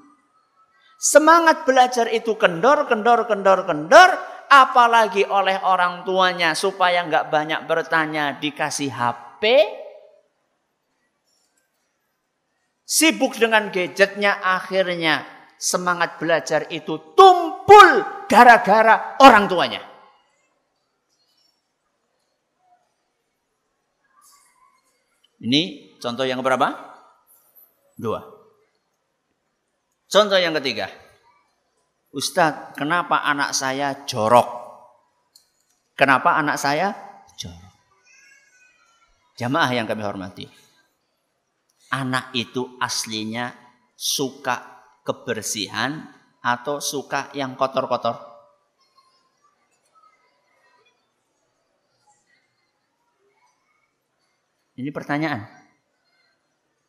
[0.96, 4.10] semangat belajar itu kendor, kendor, kendor, kendor,
[4.48, 9.42] apalagi oleh orang tuanya supaya nggak banyak bertanya dikasih HP,
[12.84, 15.24] sibuk dengan gadgetnya akhirnya
[15.56, 19.82] semangat belajar itu tumpul gara-gara orang tuanya.
[25.44, 26.72] Ini contoh yang berapa?
[28.00, 28.20] Dua.
[30.08, 30.88] Contoh yang ketiga.
[32.14, 34.46] Ustadz, kenapa anak saya jorok?
[35.98, 36.94] Kenapa anak saya
[37.36, 37.74] jorok?
[39.34, 40.63] Jamaah yang kami hormati.
[41.94, 43.54] Anak itu aslinya
[43.94, 46.10] suka kebersihan
[46.42, 48.18] atau suka yang kotor-kotor?
[54.74, 55.46] Ini pertanyaan.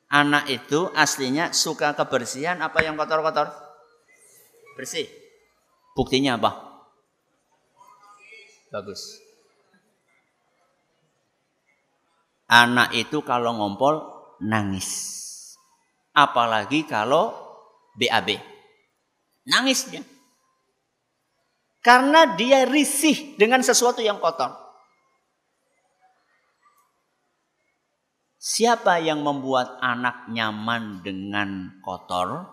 [0.10, 3.54] Anak itu aslinya suka kebersihan apa yang kotor-kotor?
[4.74, 5.06] Bersih.
[5.94, 6.82] Buktinya apa?
[8.74, 9.22] Bagus.
[12.50, 14.90] Anak itu kalau ngompol nangis.
[16.16, 17.36] Apalagi kalau
[18.00, 18.40] BAB.
[19.46, 20.04] Nangis dia.
[21.86, 24.66] Karena dia risih dengan sesuatu yang kotor.
[28.42, 32.46] Siapa yang membuat anak nyaman dengan kotor?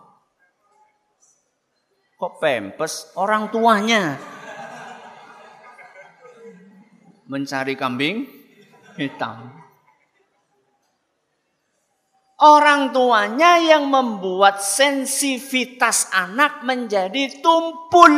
[2.17, 3.13] Kok pempes?
[3.17, 4.17] Orang tuanya.
[7.29, 8.25] Mencari kambing
[8.97, 9.62] hitam.
[12.43, 18.11] Orang tuanya yang membuat sensitivitas anak menjadi tumpul.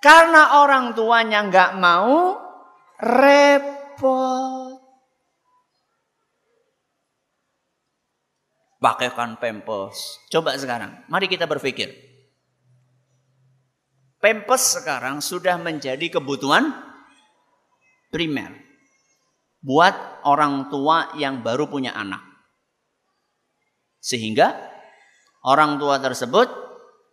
[0.00, 2.40] Karena orang tuanya nggak mau
[2.96, 4.80] repot.
[8.80, 10.24] Pakaikan pempes.
[10.32, 11.92] Coba sekarang, mari kita berpikir.
[14.16, 16.72] Pempes sekarang sudah menjadi kebutuhan
[18.08, 18.65] primer
[19.66, 22.22] buat orang tua yang baru punya anak.
[23.98, 24.54] Sehingga
[25.42, 26.46] orang tua tersebut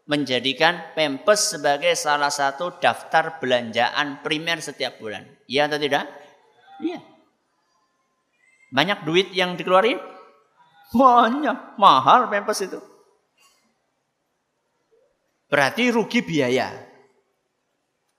[0.05, 5.25] menjadikan Pempes sebagai salah satu daftar belanjaan primer setiap bulan.
[5.49, 6.05] Iya atau tidak?
[6.77, 7.01] Iya.
[8.69, 9.97] Banyak duit yang dikeluarin?
[10.93, 11.81] Banyak.
[11.81, 12.77] Mahal Pempes itu.
[15.49, 16.69] Berarti rugi biaya.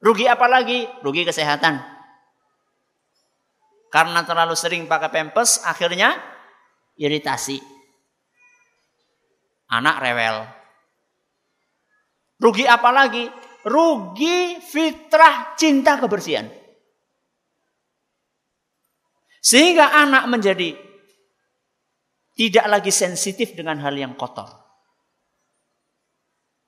[0.03, 0.91] Rugi apa lagi?
[1.07, 1.94] Rugi kesehatan.
[3.95, 6.19] Karena terlalu sering pakai pempes, akhirnya
[6.99, 7.63] iritasi.
[9.71, 10.43] Anak rewel.
[12.43, 13.31] Rugi apa lagi?
[13.63, 16.51] Rugi fitrah cinta kebersihan.
[19.39, 20.75] Sehingga anak menjadi
[22.35, 24.51] tidak lagi sensitif dengan hal yang kotor.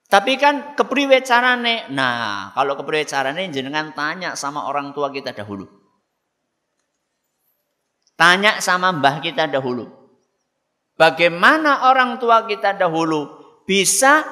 [0.06, 1.90] Tapi kan kepriwe carane?
[1.90, 5.75] Nah, kalau kepriwe carane jenengan tanya sama orang tua kita dahulu.
[8.16, 9.92] Tanya sama mbah kita dahulu.
[10.96, 13.28] Bagaimana orang tua kita dahulu
[13.68, 14.24] bisa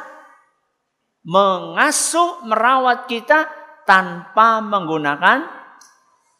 [1.24, 3.44] mengasuh, merawat kita
[3.84, 5.44] tanpa menggunakan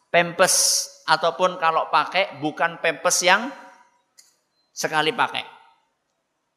[0.09, 0.55] pempes
[1.05, 3.53] ataupun kalau pakai bukan pempes yang
[4.73, 5.45] sekali pakai.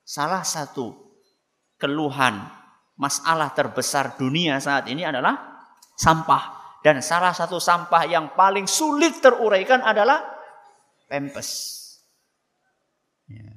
[0.08, 0.88] Salah satu
[1.76, 2.40] keluhan
[2.96, 6.56] masalah terbesar dunia saat ini adalah sampah.
[6.78, 10.37] Dan salah satu sampah yang paling sulit teruraikan adalah
[11.08, 11.48] pempes.
[13.28, 13.56] Ya.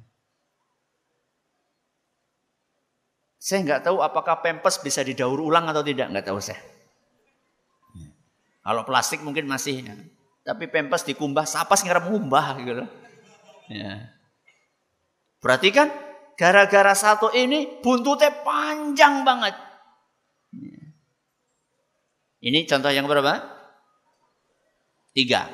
[3.42, 6.60] Saya nggak tahu apakah pempes bisa didaur ulang atau tidak, nggak tahu saya.
[8.00, 8.10] Ya.
[8.64, 9.96] Kalau plastik mungkin masih, ya.
[10.48, 12.84] tapi pempes dikumbah, sapas ngarep ngumbah gitu.
[13.68, 14.12] Ya.
[15.44, 15.92] Berarti kan
[16.40, 19.56] gara-gara satu ini buntutnya panjang banget.
[20.56, 20.82] Ya.
[22.42, 23.42] Ini contoh yang berapa?
[25.12, 25.46] Tiga.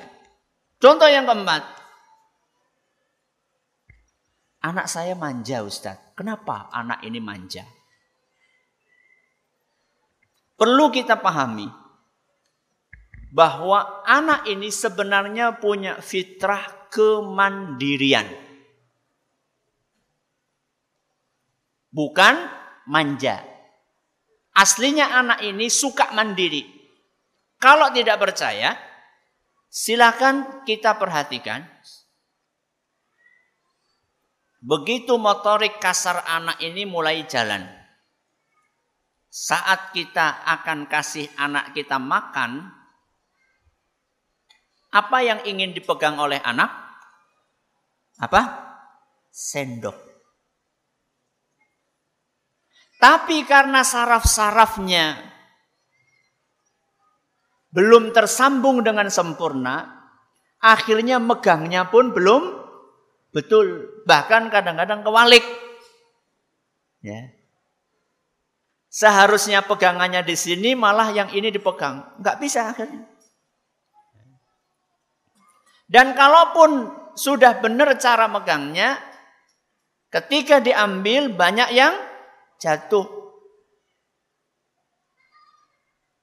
[0.78, 1.77] Contoh yang keempat.
[4.68, 6.12] Anak saya manja Ustadz.
[6.12, 7.64] Kenapa anak ini manja?
[10.60, 11.72] Perlu kita pahami
[13.32, 18.28] bahwa anak ini sebenarnya punya fitrah kemandirian.
[21.88, 22.36] Bukan
[22.92, 23.40] manja.
[24.52, 26.68] Aslinya anak ini suka mandiri.
[27.56, 28.76] Kalau tidak percaya,
[29.72, 31.64] silakan kita perhatikan.
[34.58, 37.62] Begitu motorik kasar anak ini mulai jalan.
[39.30, 42.66] Saat kita akan kasih anak kita makan,
[44.90, 46.74] apa yang ingin dipegang oleh anak?
[48.18, 48.42] Apa?
[49.30, 49.94] Sendok.
[52.98, 55.22] Tapi karena saraf-sarafnya
[57.70, 59.86] belum tersambung dengan sempurna,
[60.58, 62.57] akhirnya megangnya pun belum
[63.38, 65.46] betul, bahkan kadang-kadang kewalik.
[67.06, 67.30] Ya.
[68.90, 73.06] Seharusnya pegangannya di sini malah yang ini dipegang, nggak bisa akhirnya.
[75.86, 78.98] Dan kalaupun sudah benar cara megangnya,
[80.10, 81.94] ketika diambil banyak yang
[82.58, 83.18] jatuh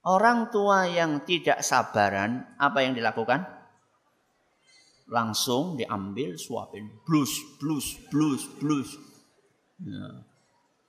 [0.04, 3.40] Orang tua yang tidak sabaran, apa yang dilakukan?
[5.14, 6.90] Langsung diambil, suapin.
[7.06, 8.98] Blus, blus, blus, blus.
[9.78, 10.26] Ya.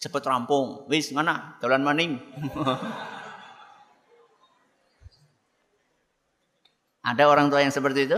[0.02, 0.90] Cepet rampung.
[0.90, 1.62] Wis, mana?
[1.62, 2.18] Jalan maning.
[7.06, 8.18] Ada orang tua yang seperti itu?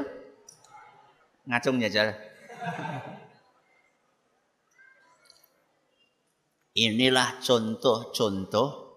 [1.43, 2.15] Ngacung jajal.
[6.87, 8.87] Inilah contoh-contoh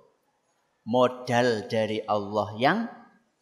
[0.86, 2.86] modal dari Allah yang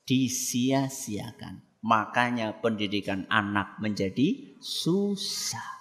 [0.09, 1.68] disia-siakan.
[1.83, 5.79] Makanya pendidikan anak menjadi susah.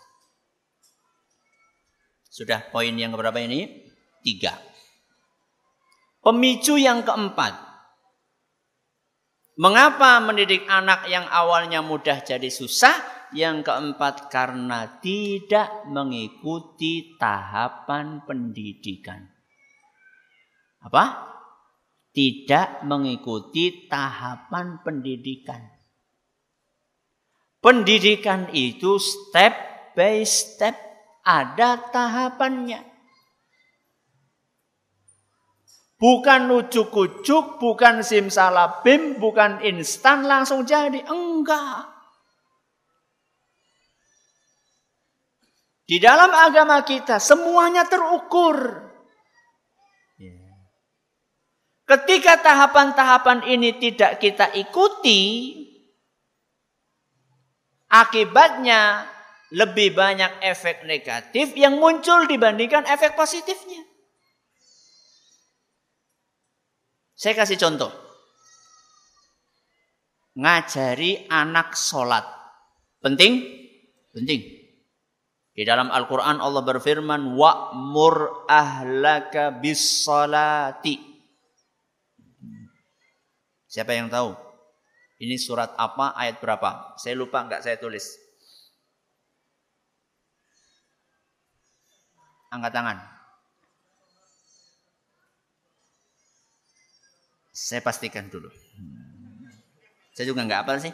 [2.29, 3.89] Sudah poin yang berapa ini?
[4.21, 4.53] Tiga.
[6.21, 7.65] Pemicu yang keempat.
[9.57, 12.93] Mengapa mendidik anak yang awalnya mudah jadi susah?
[13.33, 19.27] Yang keempat karena tidak mengikuti tahapan pendidikan.
[20.79, 21.27] Apa?
[22.17, 25.76] tidak mengikuti tahapan pendidikan.
[27.67, 29.51] Pendidikan itu step
[29.91, 30.71] by step
[31.19, 32.79] ada tahapannya.
[35.99, 41.03] Bukan ujuk-ujuk, bukan simsalabim, bukan instan langsung jadi.
[41.11, 41.91] Enggak.
[45.83, 48.87] Di dalam agama kita semuanya terukur.
[51.83, 55.19] Ketika tahapan-tahapan ini tidak kita ikuti,
[57.87, 59.07] akibatnya
[59.55, 63.83] lebih banyak efek negatif yang muncul dibandingkan efek positifnya.
[67.17, 67.89] Saya kasih contoh.
[70.37, 72.21] Ngajari anak sholat.
[73.01, 73.41] Penting?
[74.13, 74.41] Penting.
[75.57, 81.01] Di dalam Al-Quran Allah berfirman, Wa'mur ahlaka bis salati.
[83.65, 84.46] Siapa yang tahu?
[85.17, 86.93] Ini surat apa, ayat berapa?
[87.01, 88.05] Saya lupa enggak saya tulis.
[92.53, 92.97] Angkat tangan.
[97.49, 98.53] Saya pastikan dulu.
[100.13, 100.93] Saya juga enggak apa sih.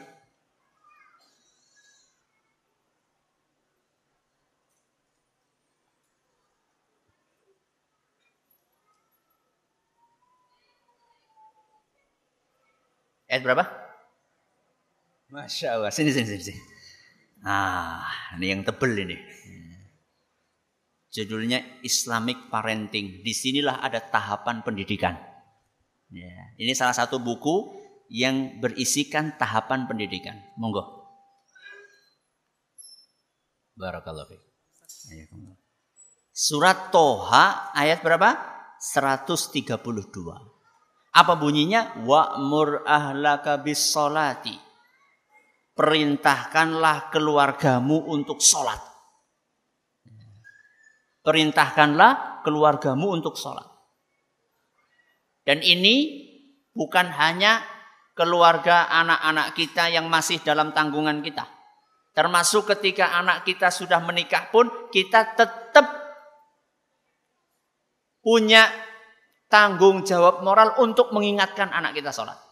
[13.28, 13.83] Ayat berapa?
[15.34, 15.90] Masya Allah.
[15.90, 16.62] Sini, sini, sini.
[17.42, 18.06] Ah,
[18.38, 19.18] ini yang tebel ini.
[21.10, 23.26] Judulnya Islamic Parenting.
[23.26, 25.18] Di sinilah ada tahapan pendidikan.
[26.14, 27.74] Ya, ini salah satu buku
[28.14, 30.38] yang berisikan tahapan pendidikan.
[30.62, 31.02] Monggo.
[33.74, 34.38] Barakallahu
[36.30, 38.38] Surat Toha ayat berapa?
[38.78, 39.82] 132.
[41.14, 41.98] Apa bunyinya?
[42.06, 43.82] Wa'mur ahlaka bis.
[45.74, 48.78] Perintahkanlah keluargamu untuk sholat.
[51.26, 53.66] Perintahkanlah keluargamu untuk sholat.
[55.42, 56.24] Dan ini
[56.76, 57.64] bukan hanya
[58.14, 61.50] keluarga anak-anak kita yang masih dalam tanggungan kita.
[62.14, 65.90] Termasuk ketika anak kita sudah menikah pun kita tetap
[68.22, 68.70] punya
[69.50, 72.43] tanggung jawab moral untuk mengingatkan anak kita sholat.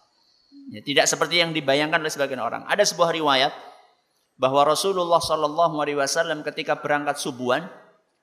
[0.71, 2.63] Ya, tidak seperti yang dibayangkan oleh sebagian orang.
[2.63, 3.51] Ada sebuah riwayat
[4.39, 7.67] bahwa Rasulullah Shallallahu Alaihi Wasallam ketika berangkat subuhan,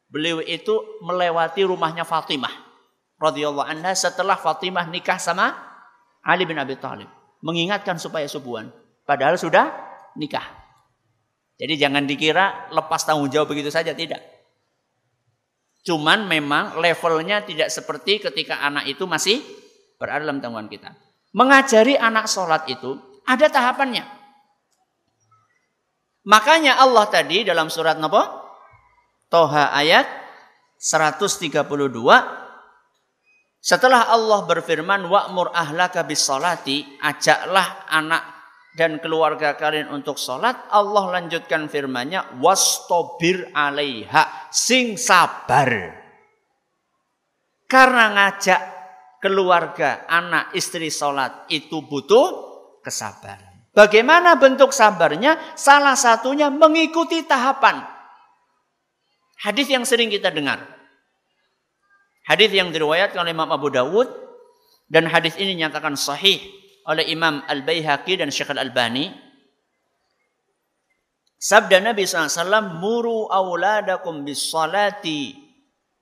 [0.08, 2.50] beliau itu melewati rumahnya Fatimah
[3.20, 5.52] radhiyallahu anha setelah Fatimah nikah sama
[6.24, 7.06] Ali bin Abi Thalib,
[7.44, 8.72] mengingatkan supaya subuhan.
[9.04, 9.68] Padahal sudah
[10.16, 10.44] nikah.
[11.60, 14.24] Jadi jangan dikira lepas tanggung jawab begitu saja, tidak.
[15.84, 19.44] Cuman memang levelnya tidak seperti ketika anak itu masih
[20.00, 20.94] berada dalam tanggungan kita.
[21.36, 22.96] Mengajari anak sholat itu
[23.28, 24.04] ada tahapannya.
[26.28, 28.20] Makanya Allah tadi dalam surat Nabi
[29.28, 30.08] Toha ayat
[30.80, 31.52] 132
[33.58, 38.38] setelah Allah berfirman wa'mur ahlaka bis salati ajaklah anak
[38.78, 45.98] dan keluarga kalian untuk sholat, Allah lanjutkan firmannya, wastobir alaiha, sing sabar.
[47.66, 48.60] Karena ngajak
[49.18, 52.26] keluarga, anak, istri sholat itu butuh
[52.82, 53.68] kesabaran.
[53.74, 55.38] Bagaimana bentuk sabarnya?
[55.54, 57.84] Salah satunya mengikuti tahapan.
[59.38, 60.58] Hadis yang sering kita dengar.
[62.26, 64.10] Hadis yang diriwayatkan oleh Imam Abu Dawud
[64.90, 66.42] dan hadis ini nyatakan sahih
[66.88, 69.12] oleh Imam Al-Baihaqi dan Syekh Al-Albani.
[71.38, 75.38] Sabda Nabi SAW, Muru awladakum bis salati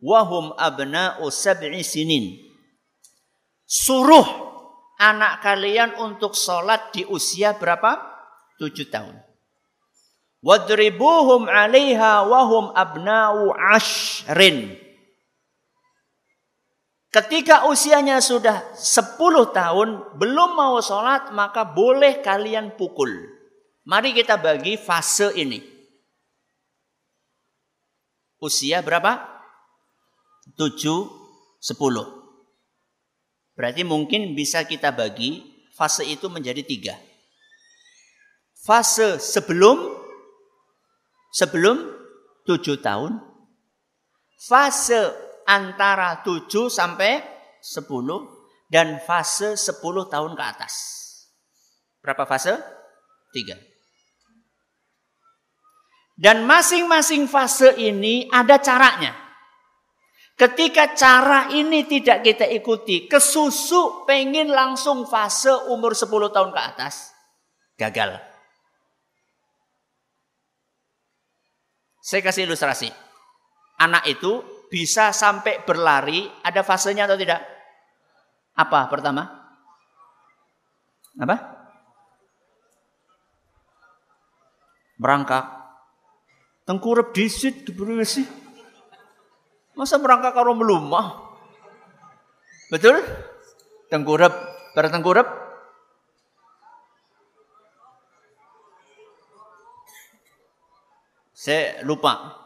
[0.01, 2.46] wahum abna'u sab'i sinin.
[3.67, 4.27] Suruh
[5.03, 7.99] anak kalian untuk sholat di usia berapa?
[8.63, 9.19] Tujuh tahun.
[10.39, 14.79] Wadribuhum alaiha wahum abna'u ashrin.
[17.11, 19.19] Ketika usianya sudah 10
[19.51, 19.89] tahun,
[20.21, 23.11] belum mau sholat, maka boleh kalian pukul.
[23.89, 25.59] Mari kita bagi fase ini.
[28.37, 29.17] Usia berapa?
[30.55, 30.77] 7,
[31.59, 32.16] 10.
[33.57, 35.43] Berarti mungkin bisa kita bagi
[35.73, 36.95] fase itu menjadi tiga.
[38.53, 39.97] Fase sebelum
[41.33, 41.77] sebelum
[42.45, 43.17] 7 tahun.
[44.37, 45.13] Fase
[45.49, 47.25] antara 7 sampai
[47.65, 47.89] 10
[48.69, 50.75] dan fase 10 tahun ke atas.
[52.05, 52.55] Berapa fase?
[53.33, 53.57] Tiga.
[56.17, 59.26] Dan masing-masing fase ini ada caranya.
[60.37, 67.17] Ketika cara ini tidak kita ikuti, kesusu pengen langsung fase umur 10 tahun ke atas,
[67.81, 68.21] gagal.
[72.05, 72.93] Saya kasih ilustrasi.
[73.81, 77.41] Anak itu bisa sampai berlari, ada fasenya atau tidak?
[78.61, 79.25] Apa pertama?
[81.17, 81.37] Apa?
[85.01, 85.45] Merangkak.
[86.69, 88.45] Tengkurap disit diberi.
[89.77, 91.37] Masa merangkak karo melumah?
[92.73, 93.05] Betul?
[93.93, 94.33] Tengkurap,
[94.73, 95.29] pada tengkurap.
[101.37, 102.41] Saya lupa.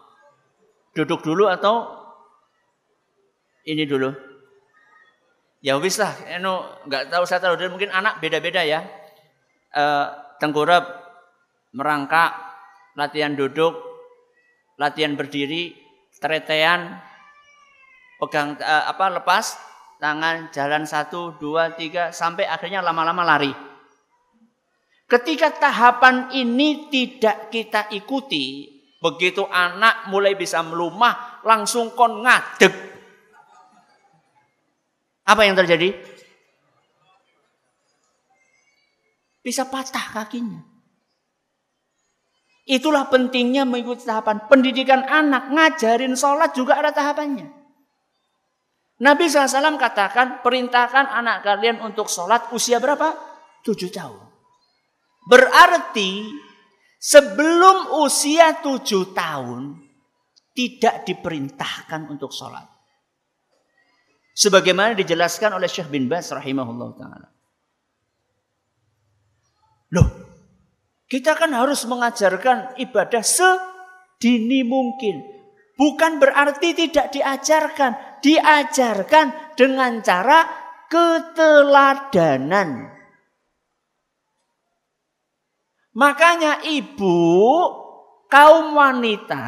[0.92, 2.02] Duduk dulu atau
[3.64, 4.10] ini dulu.
[5.62, 8.82] Ya wis lah, eno nggak tahu saya tahu mungkin anak beda-beda ya.
[9.70, 9.84] E,
[10.42, 10.82] tengkurap,
[11.76, 12.32] merangkak,
[12.98, 13.76] latihan duduk,
[14.80, 15.76] latihan berdiri,
[16.16, 17.00] teretean,
[18.20, 19.56] pegang e, apa lepas
[19.96, 23.52] tangan jalan satu dua tiga sampai akhirnya lama-lama lari.
[25.10, 28.70] Ketika tahapan ini tidak kita ikuti,
[29.02, 32.90] begitu anak mulai bisa melumah, langsung kon ngadeg
[35.30, 35.94] apa yang terjadi?
[39.46, 40.58] Bisa patah kakinya.
[42.66, 47.59] Itulah pentingnya mengikuti tahapan pendidikan anak, ngajarin sholat juga ada tahapannya.
[49.00, 53.16] Nabi SAW katakan, perintahkan anak kalian untuk sholat usia berapa?
[53.64, 54.20] Tujuh tahun.
[55.24, 56.28] Berarti
[57.00, 59.80] sebelum usia tujuh tahun,
[60.52, 62.68] tidak diperintahkan untuk sholat.
[64.36, 67.28] Sebagaimana dijelaskan oleh Syekh bin Bas rahimahullah ta'ala.
[69.96, 70.08] Loh,
[71.10, 75.24] kita kan harus mengajarkan ibadah sedini mungkin.
[75.74, 78.09] Bukan berarti tidak diajarkan.
[78.20, 80.44] Diajarkan dengan cara
[80.88, 83.00] keteladanan.
[85.90, 87.18] Makanya ibu
[88.30, 89.42] kaum wanita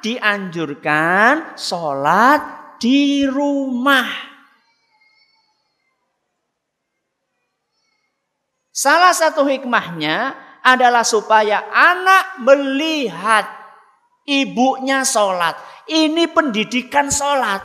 [0.00, 2.40] dianjurkan sholat
[2.80, 4.08] di rumah.
[8.72, 10.32] Salah satu hikmahnya
[10.64, 13.44] adalah supaya anak melihat
[14.24, 15.60] ibunya sholat.
[15.84, 17.60] Ini pendidikan sholat.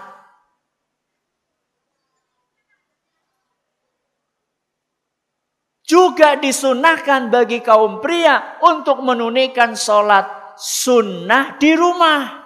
[5.85, 12.41] Juga disunahkan bagi kaum pria untuk menunaikan sholat sunnah di rumah.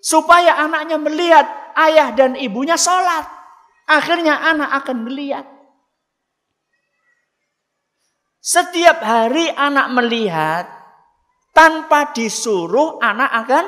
[0.00, 1.44] Supaya anaknya melihat
[1.76, 3.28] ayah dan ibunya sholat.
[3.84, 5.44] Akhirnya anak akan melihat.
[8.40, 10.64] Setiap hari anak melihat,
[11.52, 13.64] tanpa disuruh anak akan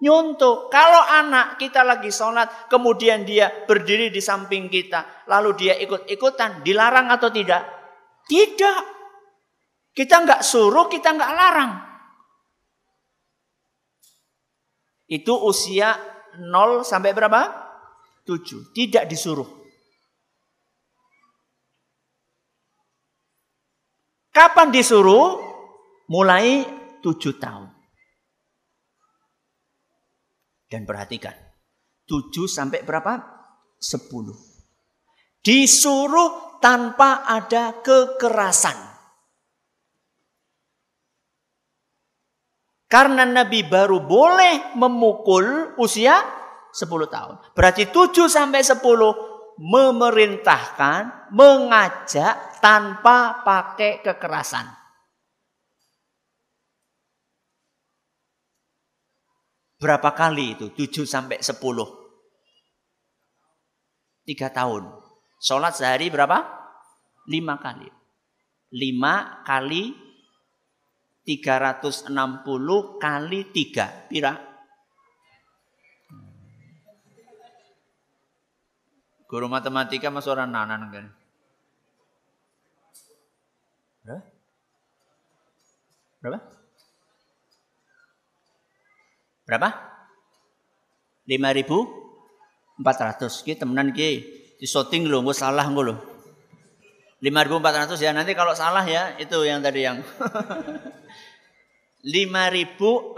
[0.00, 0.72] nyuntuk.
[0.72, 7.12] Kalau anak kita lagi sholat, kemudian dia berdiri di samping kita, lalu dia ikut-ikutan, dilarang
[7.12, 7.79] atau tidak?
[8.30, 8.80] Tidak.
[9.90, 11.72] Kita nggak suruh, kita nggak larang.
[15.10, 15.98] Itu usia
[16.38, 17.42] 0 sampai berapa?
[18.22, 18.70] 7.
[18.70, 19.50] Tidak disuruh.
[24.30, 25.42] Kapan disuruh?
[26.06, 26.62] Mulai
[27.02, 27.66] 7 tahun.
[30.70, 31.34] Dan perhatikan.
[32.06, 33.18] 7 sampai berapa?
[33.82, 34.49] 10.
[35.40, 38.90] Disuruh tanpa ada kekerasan.
[42.90, 46.20] Karena Nabi baru boleh memukul usia
[46.74, 47.38] 10 tahun.
[47.54, 48.82] Berarti 7 sampai 10
[49.60, 54.66] memerintahkan, mengajak tanpa pakai kekerasan.
[59.80, 60.66] Berapa kali itu?
[60.74, 61.56] 7 sampai 10.
[64.28, 64.99] 3 tahun.
[65.40, 66.44] Sholat sehari berapa?
[67.24, 67.88] Lima kali.
[68.76, 69.96] Lima kali
[71.24, 72.12] 360
[73.00, 73.88] kali tiga.
[74.04, 74.36] Pira?
[79.24, 81.08] Guru matematika mas orang nanan kan?
[84.04, 84.20] Berapa?
[86.20, 86.38] Berapa?
[89.48, 89.88] Berapa?
[91.30, 93.46] 5.400.
[93.46, 95.96] Ki temenan ki di shooting lo, gue salah gue lo.
[97.24, 100.04] 5.400 ya nanti kalau salah ya itu yang tadi yang.
[102.04, 103.16] 5.400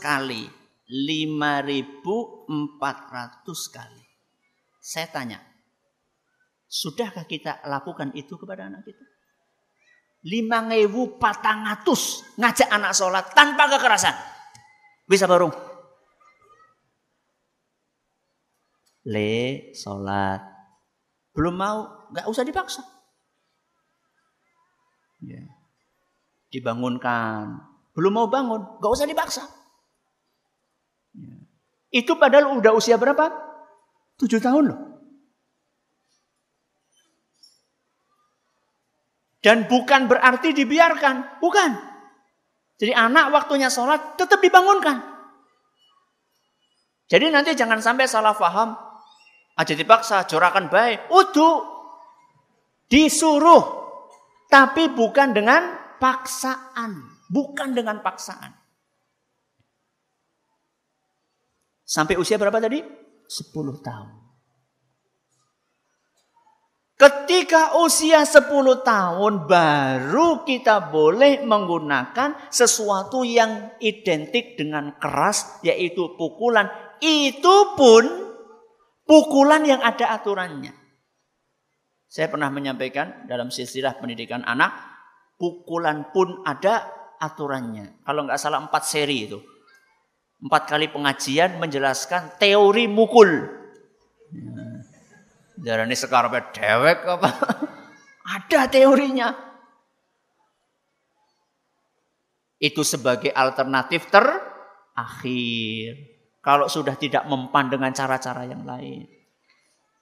[0.00, 0.48] kali.
[0.84, 4.04] 5.400 kali.
[4.80, 5.40] Saya tanya
[6.68, 9.04] sudahkah kita lakukan itu kepada anak kita?
[10.24, 14.16] 5.400 ngajak anak sholat tanpa kekerasan.
[15.04, 15.52] Bisa barung
[19.04, 20.40] le sholat.
[21.34, 22.82] Belum mau, nggak usah dipaksa.
[25.24, 25.44] Ya.
[26.52, 27.58] Dibangunkan,
[27.96, 29.44] belum mau bangun, nggak usah dipaksa.
[31.16, 31.36] Ya.
[31.90, 33.30] Itu padahal udah usia berapa?
[34.18, 34.80] Tujuh tahun loh.
[39.44, 41.76] Dan bukan berarti dibiarkan, bukan.
[42.80, 45.04] Jadi anak waktunya sholat tetap dibangunkan.
[47.04, 48.72] Jadi nanti jangan sampai salah faham
[49.54, 51.10] aja dipaksa, jorakan baik.
[51.10, 51.50] Udu
[52.90, 53.62] disuruh,
[54.50, 58.52] tapi bukan dengan paksaan, bukan dengan paksaan.
[61.84, 62.80] Sampai usia berapa tadi?
[63.28, 64.08] 10 tahun.
[66.94, 76.70] Ketika usia 10 tahun baru kita boleh menggunakan sesuatu yang identik dengan keras yaitu pukulan.
[77.02, 78.33] Itu pun
[79.04, 80.72] Pukulan yang ada aturannya.
[82.08, 84.72] Saya pernah menyampaikan dalam silsilah pendidikan anak,
[85.36, 86.88] pukulan pun ada
[87.20, 88.00] aturannya.
[88.06, 89.42] Kalau nggak salah empat seri itu.
[90.40, 93.50] Empat kali pengajian menjelaskan teori mukul.
[95.64, 95.80] Ya.
[95.82, 97.28] ini sekarang dewek apa?
[98.38, 99.34] ada teorinya.
[102.62, 106.13] Itu sebagai alternatif terakhir.
[106.44, 109.08] Kalau sudah tidak mempan dengan cara-cara yang lain.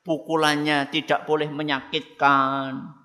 [0.03, 2.99] Pukulannya tidak boleh menyakitkan.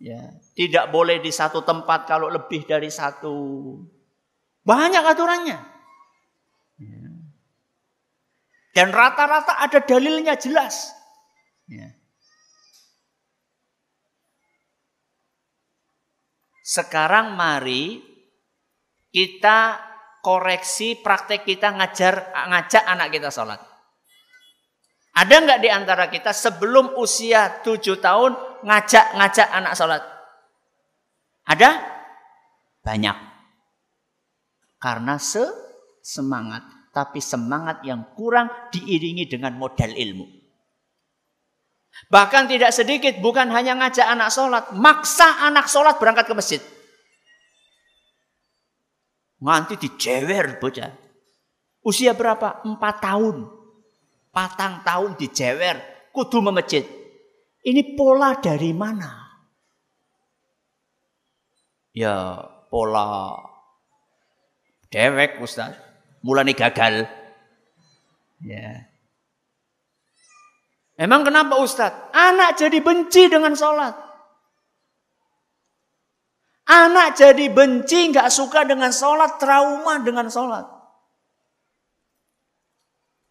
[0.00, 3.36] Ya, tidak boleh di satu tempat kalau lebih dari satu.
[4.64, 5.58] Banyak aturannya.
[6.80, 7.12] Ya.
[8.72, 10.96] Dan rata-rata ada dalilnya jelas.
[11.68, 11.92] Ya.
[16.64, 18.00] Sekarang mari
[19.12, 19.91] kita
[20.22, 23.58] koreksi praktek kita ngajar ngajak anak kita sholat.
[25.12, 28.32] Ada nggak di antara kita sebelum usia tujuh tahun
[28.64, 30.02] ngajak-ngajak anak sholat?
[31.44, 31.70] Ada?
[32.80, 33.16] Banyak.
[34.80, 35.44] Karena se
[36.00, 36.64] semangat.
[36.92, 40.28] Tapi semangat yang kurang diiringi dengan modal ilmu.
[42.08, 44.64] Bahkan tidak sedikit bukan hanya ngajak anak sholat.
[44.76, 46.60] Maksa anak sholat berangkat ke masjid.
[49.42, 50.92] Nganti dijewer bocah.
[51.82, 52.62] Usia berapa?
[52.62, 53.62] Empat tahun
[54.32, 56.88] patang tahun dijewer, kudu memejit.
[57.62, 59.12] Ini pola dari mana?
[61.92, 62.40] Ya
[62.72, 63.36] pola
[64.88, 65.76] dewek Ustaz.
[66.24, 67.06] Mulai gagal.
[68.42, 68.88] Ya.
[70.98, 71.92] Emang kenapa Ustaz?
[72.10, 73.94] Anak jadi benci dengan sholat.
[76.72, 80.64] Anak jadi benci, nggak suka dengan sholat, trauma dengan sholat.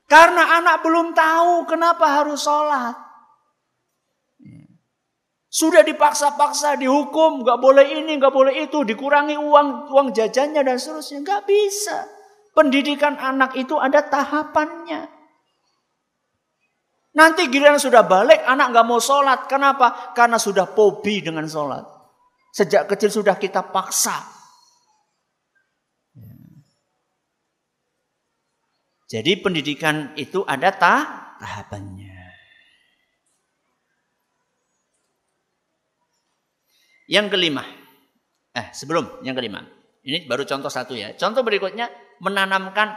[0.06, 2.94] Karena anak belum tahu kenapa harus sholat.
[5.52, 11.26] Sudah dipaksa-paksa, dihukum, nggak boleh ini, nggak boleh itu, dikurangi uang uang jajannya dan seterusnya.
[11.26, 11.98] Nggak bisa.
[12.56, 15.12] Pendidikan anak itu ada tahapannya.
[17.12, 19.50] Nanti giliran sudah balik, anak nggak mau sholat.
[19.52, 20.16] Kenapa?
[20.16, 21.91] Karena sudah pobi dengan sholat.
[22.52, 24.42] Sejak kecil sudah kita paksa.
[29.12, 30.96] Jadi pendidikan itu ada ta
[31.36, 32.16] tahapannya.
[37.12, 37.64] Yang kelima.
[38.56, 39.68] Eh, sebelum yang kelima.
[40.08, 41.12] Ini baru contoh satu ya.
[41.20, 41.92] Contoh berikutnya
[42.24, 42.96] menanamkan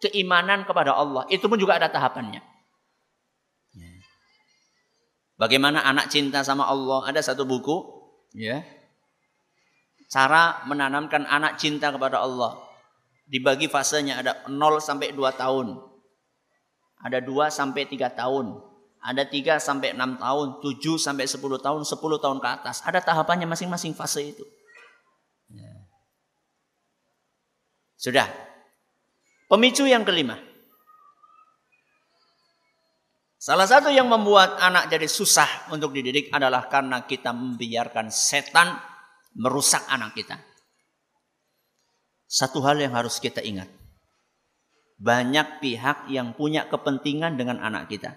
[0.00, 1.28] keimanan kepada Allah.
[1.28, 2.40] Itu pun juga ada tahapannya.
[3.76, 3.92] Ya.
[5.36, 7.04] Bagaimana anak cinta sama Allah?
[7.04, 7.84] Ada satu buku,
[8.32, 8.64] ya.
[10.10, 12.58] Cara menanamkan anak cinta kepada Allah
[13.30, 15.78] dibagi fasenya ada 0 sampai 2 tahun.
[16.98, 18.58] Ada 2 sampai 3 tahun.
[19.00, 22.82] Ada 3 sampai 6 tahun, 7 sampai 10 tahun, 10 tahun ke atas.
[22.82, 24.44] Ada tahapannya masing-masing fase itu.
[25.54, 25.72] Ya.
[27.94, 28.26] Sudah.
[29.46, 30.36] Pemicu yang kelima.
[33.40, 38.89] Salah satu yang membuat anak jadi susah untuk dididik adalah karena kita membiarkan setan
[39.34, 40.38] merusak anak kita.
[42.30, 43.66] Satu hal yang harus kita ingat.
[45.00, 48.14] Banyak pihak yang punya kepentingan dengan anak kita.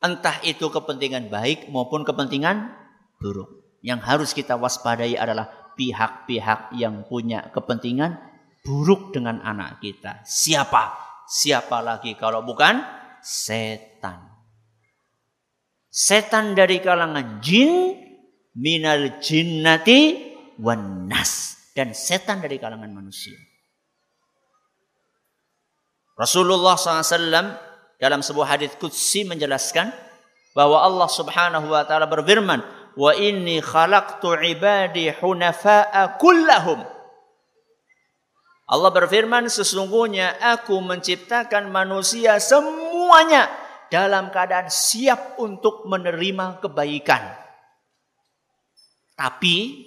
[0.00, 2.72] Entah itu kepentingan baik maupun kepentingan
[3.20, 3.80] buruk.
[3.84, 8.16] Yang harus kita waspadai adalah pihak-pihak yang punya kepentingan
[8.64, 10.24] buruk dengan anak kita.
[10.24, 10.96] Siapa?
[11.28, 12.80] Siapa lagi kalau bukan
[13.24, 14.28] setan.
[15.88, 18.03] Setan dari kalangan jin
[18.54, 20.32] minal jinnati
[20.62, 23.34] wan nas dan setan dari kalangan manusia.
[26.14, 27.58] Rasulullah SAW
[27.98, 29.90] dalam sebuah hadis qudsi menjelaskan
[30.54, 32.62] bahwa Allah Subhanahu wa taala berfirman,
[32.94, 36.86] "Wa inni khalaqtu ibadi hunafa'a kullahum."
[38.64, 43.50] Allah berfirman, sesungguhnya aku menciptakan manusia semuanya
[43.92, 47.43] dalam keadaan siap untuk menerima kebaikan.
[49.14, 49.86] Tapi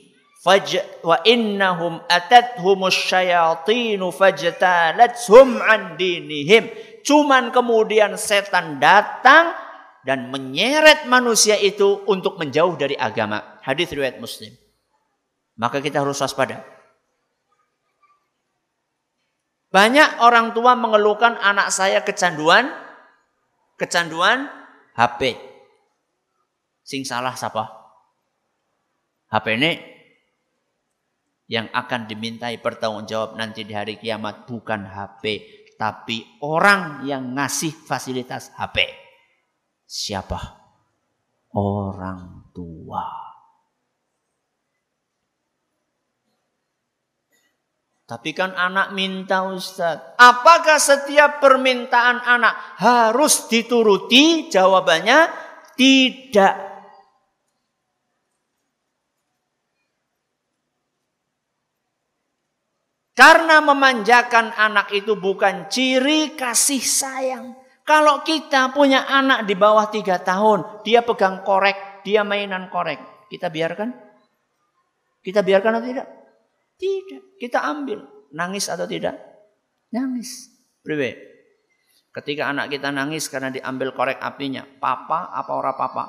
[1.03, 6.71] wa innahum atathumus syayatinu fajtalathum an dinihim.
[7.03, 9.51] Cuman kemudian setan datang
[10.07, 13.59] dan menyeret manusia itu untuk menjauh dari agama.
[13.63, 14.55] Hadis riwayat Muslim.
[15.59, 16.63] Maka kita harus waspada.
[19.67, 22.71] Banyak orang tua mengeluhkan anak saya kecanduan
[23.75, 24.47] kecanduan
[24.95, 25.37] HP.
[26.87, 27.76] Sing salah siapa?
[29.27, 29.71] HP ini
[31.47, 35.23] yang akan dimintai pertanggungjawab nanti di hari kiamat bukan HP,
[35.79, 38.83] tapi orang yang ngasih fasilitas HP.
[39.87, 40.39] Siapa?
[41.55, 43.27] Orang tua.
[48.07, 50.15] Tapi kan anak minta Ustaz.
[50.15, 54.47] Apakah setiap permintaan anak harus dituruti?
[54.47, 55.27] Jawabannya
[55.75, 56.66] tidak.
[63.18, 67.57] Karena memanjakan anak itu bukan ciri kasih sayang.
[67.81, 73.02] Kalau kita punya anak di bawah tiga tahun, dia pegang korek, dia mainan korek.
[73.26, 73.89] Kita biarkan?
[75.26, 76.07] Kita biarkan atau tidak?
[76.77, 77.41] Tidak.
[77.41, 78.06] Kita ambil.
[78.38, 79.18] Nangis atau tidak?
[79.89, 80.53] Nangis.
[80.85, 81.18] Priwe.
[82.14, 86.06] Ketika anak kita nangis karena diambil korek apinya, papa apa ora papa?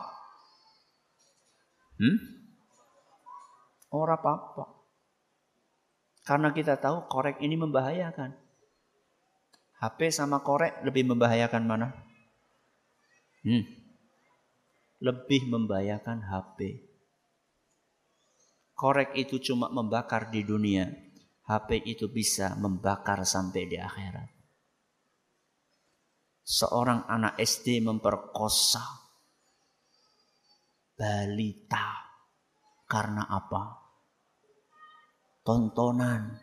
[1.96, 2.16] Hmm?
[3.96, 4.77] Ora papa.
[6.28, 8.36] Karena kita tahu korek ini membahayakan.
[9.80, 11.88] HP sama korek lebih membahayakan mana?
[13.40, 13.64] Hmm.
[15.00, 16.84] Lebih membahayakan HP.
[18.76, 20.84] Korek itu cuma membakar di dunia.
[21.48, 24.28] HP itu bisa membakar sampai di akhirat.
[26.44, 28.84] Seorang anak SD memperkosa
[30.92, 32.04] balita
[32.84, 33.77] karena apa?
[35.48, 36.36] Tontonan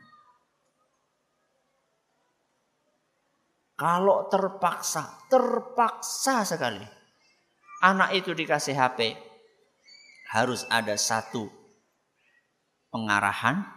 [3.76, 6.82] Kalau terpaksa, terpaksa sekali.
[7.84, 9.20] Anak itu dikasih HP.
[10.32, 11.52] Harus ada satu
[12.88, 13.68] pengarahan.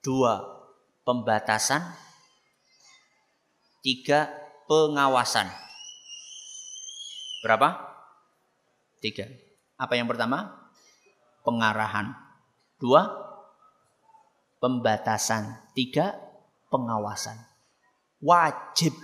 [0.00, 0.40] Dua,
[1.04, 1.84] pembatasan.
[3.84, 4.32] Tiga,
[4.64, 5.46] pengawasan.
[7.44, 7.76] Berapa?
[9.04, 9.45] Tiga.
[9.76, 10.56] Apa yang pertama?
[11.44, 12.16] Pengarahan.
[12.80, 13.08] Dua,
[14.60, 16.16] pembatasan, tiga
[16.72, 17.36] pengawasan.
[18.20, 18.96] Wajib.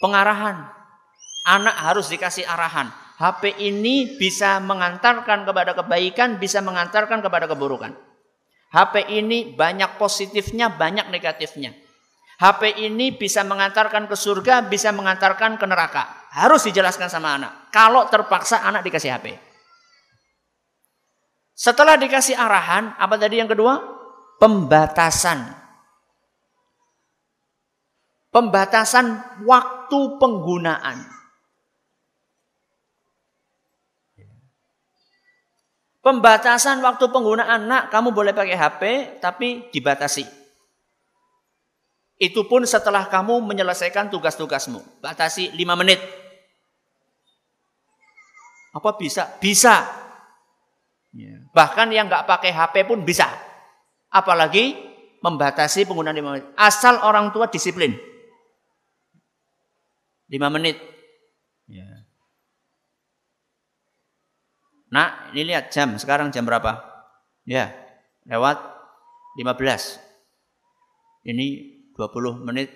[0.00, 0.70] Pengarahan.
[1.46, 2.88] Anak harus dikasih arahan.
[3.20, 7.92] HP ini bisa mengantarkan kepada kebaikan, bisa mengantarkan kepada keburukan.
[8.72, 11.76] HP ini banyak positifnya, banyak negatifnya.
[12.40, 16.32] HP ini bisa mengantarkan ke surga, bisa mengantarkan ke neraka.
[16.32, 17.68] Harus dijelaskan sama anak.
[17.68, 19.36] Kalau terpaksa anak dikasih HP.
[21.52, 23.76] Setelah dikasih arahan, apa tadi yang kedua?
[24.40, 25.52] Pembatasan.
[28.32, 31.04] Pembatasan waktu penggunaan.
[36.00, 38.82] Pembatasan waktu penggunaan, nak kamu boleh pakai HP
[39.20, 40.39] tapi dibatasi.
[42.20, 45.00] Itu pun setelah kamu menyelesaikan tugas-tugasmu.
[45.00, 45.96] Batasi 5 menit.
[48.76, 49.24] Apa bisa?
[49.40, 49.88] Bisa.
[51.16, 51.40] Ya.
[51.56, 53.24] Bahkan yang nggak pakai HP pun bisa.
[54.12, 54.76] Apalagi
[55.24, 56.46] membatasi penggunaan 5 menit.
[56.60, 57.96] Asal orang tua disiplin.
[60.28, 60.76] 5 menit.
[64.90, 65.94] Nah, ini lihat jam.
[65.96, 66.82] Sekarang jam berapa?
[67.46, 67.70] Ya,
[68.26, 68.58] lewat
[69.38, 70.02] 15.
[71.22, 72.72] Ini 20 menit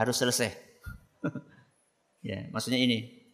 [0.00, 0.48] harus selesai.
[2.28, 3.28] ya, maksudnya ini.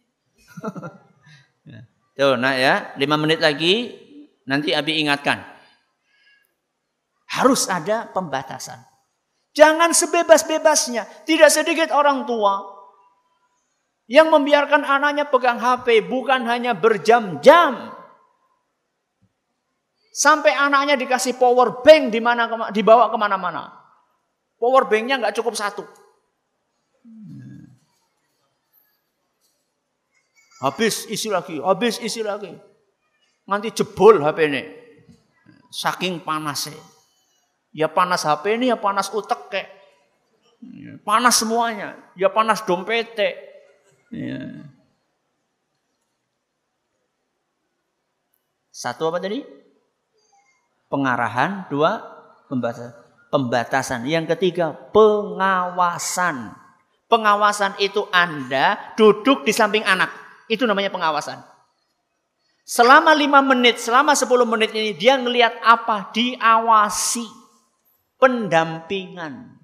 [1.71, 1.79] ya.
[2.19, 3.95] Tuh, nah ya, lima menit lagi
[4.43, 5.39] nanti Abi ingatkan.
[7.31, 8.83] Harus ada pembatasan.
[9.55, 11.23] Jangan sebebas-bebasnya.
[11.23, 12.59] Tidak sedikit orang tua
[14.11, 17.95] yang membiarkan anaknya pegang HP bukan hanya berjam-jam.
[20.11, 23.80] Sampai anaknya dikasih power bank di mana dibawa ke mana-mana.
[24.61, 25.81] Power banknya nggak cukup satu.
[30.61, 32.53] Habis isi lagi, habis isi lagi.
[33.49, 34.63] Nanti jebol HP ini.
[35.73, 36.77] Saking panasnya.
[37.73, 39.67] Ya panas HP ini ya panas utek kek.
[40.61, 41.97] Ya, panas semuanya.
[42.13, 43.17] Ya panas dompet.
[44.13, 44.69] Ya.
[48.69, 49.41] Satu apa tadi?
[50.85, 51.65] Pengarahan.
[51.73, 51.97] Dua,
[52.45, 53.00] pembatasan.
[53.31, 54.03] Pembatasan.
[54.03, 56.51] Yang ketiga, pengawasan.
[57.07, 60.11] Pengawasan itu Anda duduk di samping anak.
[60.51, 61.39] Itu namanya pengawasan.
[62.67, 66.11] Selama lima menit, selama sepuluh menit ini dia ngelihat apa?
[66.11, 67.27] Diawasi.
[68.19, 69.59] Pendampingan.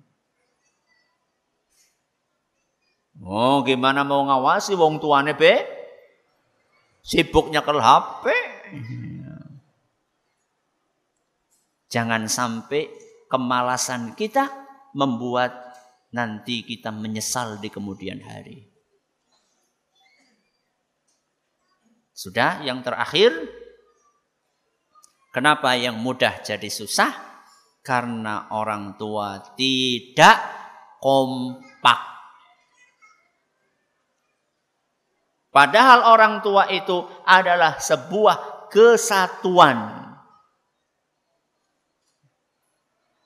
[3.24, 5.64] Oh, gimana mau ngawasi wong tuane be?
[7.04, 8.26] Sibuknya ke HP.
[11.88, 12.92] Jangan sampai
[13.28, 14.50] kemalasan kita
[14.96, 15.54] membuat
[16.16, 18.66] nanti kita menyesal di kemudian hari.
[22.18, 23.30] Sudah yang terakhir,
[25.30, 27.14] kenapa yang mudah jadi susah?
[27.86, 30.42] Karena orang tua tidak
[30.98, 32.02] kompak.
[35.54, 40.07] Padahal orang tua itu adalah sebuah kesatuan.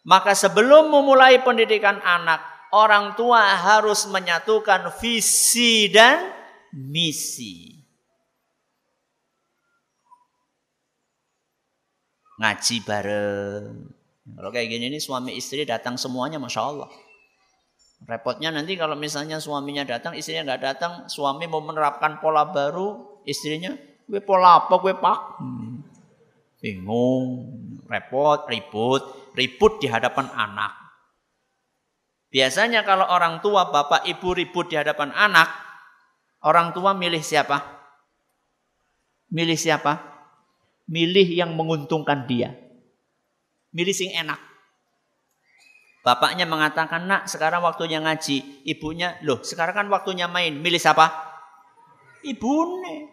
[0.02, 2.42] Maka sebelum memulai pendidikan anak,
[2.74, 6.34] orang tua harus menyatukan visi dan
[6.74, 7.82] misi.
[12.42, 13.66] ngaji bareng.
[14.34, 16.90] Kalau kayak gini nih suami istri datang semuanya, masya Allah.
[18.02, 23.78] Repotnya nanti kalau misalnya suaminya datang, istrinya nggak datang, suami mau menerapkan pola baru, istrinya,
[24.10, 25.20] gue pola apa, gue pak.
[25.38, 25.86] Hmm.
[26.62, 27.26] Bingung,
[27.86, 29.06] repot, ribut,
[29.36, 30.72] ribut di hadapan anak.
[32.32, 35.52] Biasanya kalau orang tua, bapak, ibu ribut di hadapan anak,
[36.48, 37.60] orang tua milih siapa?
[39.32, 40.00] Milih siapa?
[40.88, 42.56] Milih yang menguntungkan dia.
[43.76, 44.40] Milih sing enak.
[46.02, 48.64] Bapaknya mengatakan, nak sekarang waktunya ngaji.
[48.68, 50.56] Ibunya, loh sekarang kan waktunya main.
[50.56, 51.08] Milih siapa?
[52.24, 53.12] Ibunya.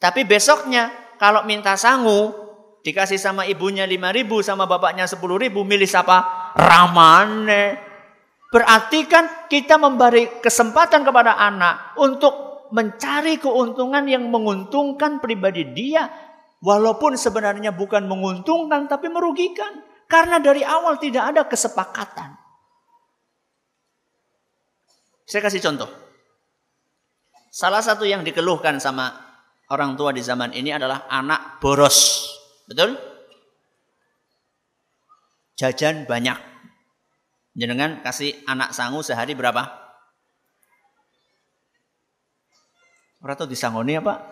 [0.00, 0.88] Tapi besoknya
[1.20, 2.39] kalau minta sangu,
[2.80, 6.52] dikasih sama ibunya lima ribu, sama bapaknya sepuluh ribu, milih siapa?
[6.56, 7.78] ramane.
[8.50, 16.10] Berarti kan kita memberi kesempatan kepada anak untuk mencari keuntungan yang menguntungkan pribadi dia.
[16.60, 19.86] Walaupun sebenarnya bukan menguntungkan tapi merugikan.
[20.10, 22.34] Karena dari awal tidak ada kesepakatan.
[25.30, 25.90] Saya kasih contoh.
[27.54, 29.14] Salah satu yang dikeluhkan sama
[29.70, 32.26] orang tua di zaman ini adalah anak boros.
[32.70, 33.10] Betul?
[35.60, 36.40] jajan banyak.
[37.52, 39.68] Jenengan kasih anak sangu sehari berapa?
[43.20, 44.24] Berapa disangoni apa?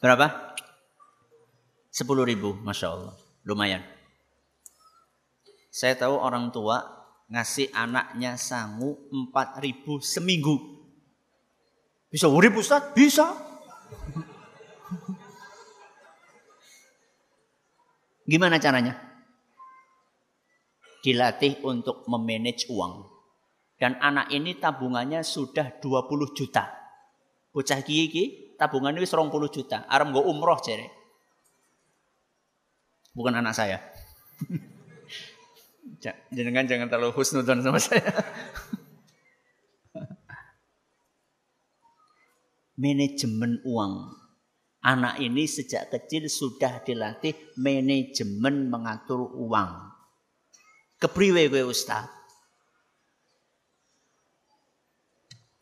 [0.00, 0.56] Berapa?
[1.92, 3.12] Sepuluh ribu, Masya Allah.
[3.44, 3.84] Lumayan.
[5.68, 6.80] Saya tahu orang tua
[7.28, 10.56] ngasih anaknya sangu empat ribu seminggu.
[12.08, 12.96] Bisa urip Ustaz?
[12.96, 13.28] Bisa.
[18.26, 19.12] Gimana caranya?
[21.02, 23.10] dilatih untuk memanage uang.
[23.76, 26.70] Dan anak ini tabungannya sudah 20 juta.
[27.50, 29.84] Bocah gigi tabungannya 20 juta.
[29.90, 30.86] Aram gue umroh cere.
[33.12, 33.82] Bukan anak saya.
[36.02, 38.02] Jangan jangan terlalu husnudon sama saya.
[42.82, 44.21] manajemen uang.
[44.82, 49.94] Anak ini sejak kecil sudah dilatih manajemen mengatur uang.
[50.98, 52.10] Kepriwe kowe Ustaz?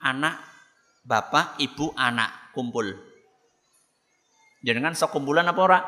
[0.01, 0.41] Anak,
[1.05, 2.97] bapak, ibu, anak kumpul.
[4.65, 5.81] Jangan sok kumpulan apa ora?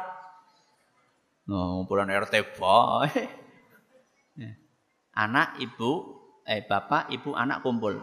[1.48, 3.08] Oh, kumpulan RT boy.
[5.24, 8.00] Anak, ibu, eh bapak, ibu, anak kumpul.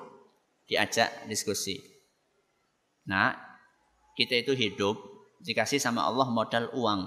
[0.69, 1.81] Diajak diskusi.
[3.09, 3.33] Nah,
[4.13, 7.01] kita itu hidup dikasih sama Allah modal uang.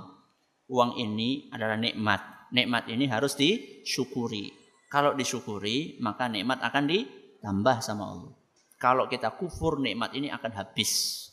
[0.72, 4.52] Uang ini adalah nikmat nikmat ini harus disyukuri.
[4.92, 8.32] Kalau disyukuri, maka nikmat akan ditambah sama Allah.
[8.76, 11.24] Kalau kita kufur, nikmat ini akan habis.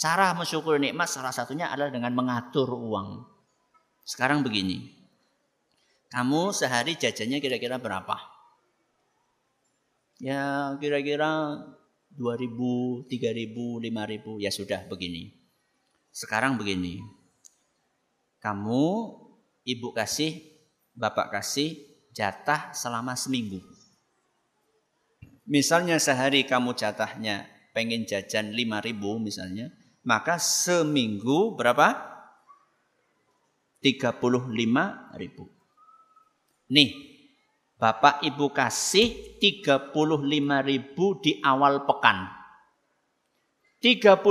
[0.00, 3.20] Cara mensyukuri nikmat salah satunya adalah dengan mengatur uang.
[4.02, 4.90] Sekarang begini.
[6.08, 8.16] Kamu sehari jajannya kira-kira berapa?
[10.22, 11.58] Ya kira-kira
[12.16, 15.43] 2000, 3000, 5000 ya sudah begini.
[16.14, 17.02] Sekarang begini.
[18.38, 18.82] Kamu
[19.66, 20.46] ibu kasih,
[20.94, 21.74] bapak kasih
[22.14, 23.58] jatah selama seminggu.
[25.42, 29.74] Misalnya sehari kamu jatahnya pengen jajan 5 ribu misalnya,
[30.06, 32.14] maka seminggu berapa?
[33.82, 35.50] 35 ribu.
[36.70, 36.94] Nih,
[37.74, 42.43] bapak ibu kasih 35 ribu di awal pekan.
[43.84, 44.24] 35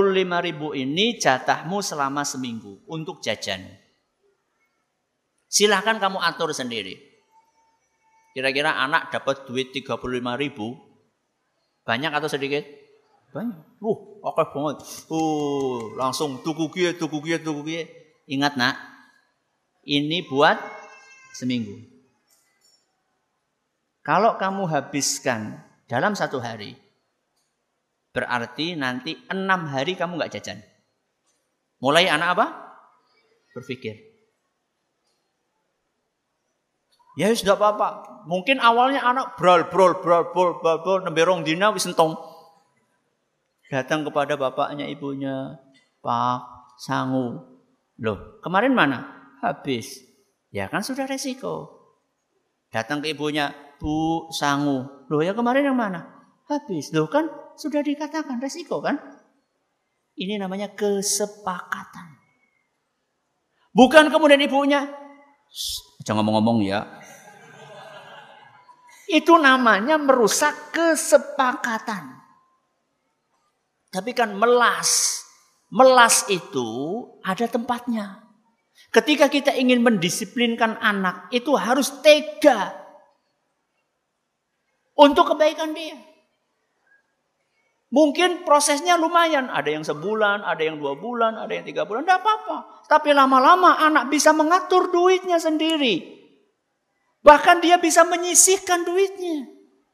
[0.50, 3.62] ribu ini jatahmu selama seminggu untuk jajan.
[5.46, 6.98] Silahkan kamu atur sendiri.
[8.34, 10.02] Kira-kira anak dapat duit 35
[10.42, 10.74] ribu.
[11.86, 12.66] Banyak atau sedikit?
[13.30, 13.78] Banyak.
[13.78, 14.82] Uh, oke banget.
[15.14, 17.82] Uh, langsung tuku kie, tuku kie, tuku kie.
[18.26, 18.74] Ingat nak,
[19.86, 20.58] ini buat
[21.38, 21.78] seminggu.
[24.02, 26.74] Kalau kamu habiskan dalam satu hari,
[28.14, 30.62] berarti nanti enam hari kamu nggak jajan.
[31.82, 32.46] Mulai anak apa?
[33.52, 34.14] Berpikir,
[37.14, 38.26] Ya sudah apa-apa.
[38.26, 42.18] Mungkin awalnya anak brol brol brol brol brol brol nemberong dina wis entong.
[43.70, 45.62] Datang kepada bapaknya ibunya,
[46.02, 47.42] "Pak, sangu."
[48.02, 49.30] Loh, kemarin mana?
[49.46, 50.02] Habis.
[50.50, 51.70] Ya kan sudah resiko.
[52.74, 56.10] Datang ke ibunya, "Bu, sangu." Loh, ya kemarin yang mana?
[56.50, 56.90] Habis.
[56.98, 59.00] Loh kan sudah dikatakan resiko kan?
[60.14, 62.22] Ini namanya kesepakatan.
[63.74, 64.86] Bukan kemudian ibunya,
[66.06, 66.86] jangan ngomong-ngomong ya.
[69.10, 72.22] Itu namanya merusak kesepakatan.
[73.90, 75.22] Tapi kan melas.
[75.74, 76.70] Melas itu
[77.26, 78.22] ada tempatnya.
[78.94, 82.78] Ketika kita ingin mendisiplinkan anak, itu harus tega.
[84.94, 85.98] Untuk kebaikan dia.
[87.94, 92.26] Mungkin prosesnya lumayan, ada yang sebulan, ada yang dua bulan, ada yang tiga bulan, tidak
[92.26, 92.90] apa-apa.
[92.90, 96.26] Tapi lama-lama anak bisa mengatur duitnya sendiri.
[97.22, 99.46] Bahkan dia bisa menyisihkan duitnya.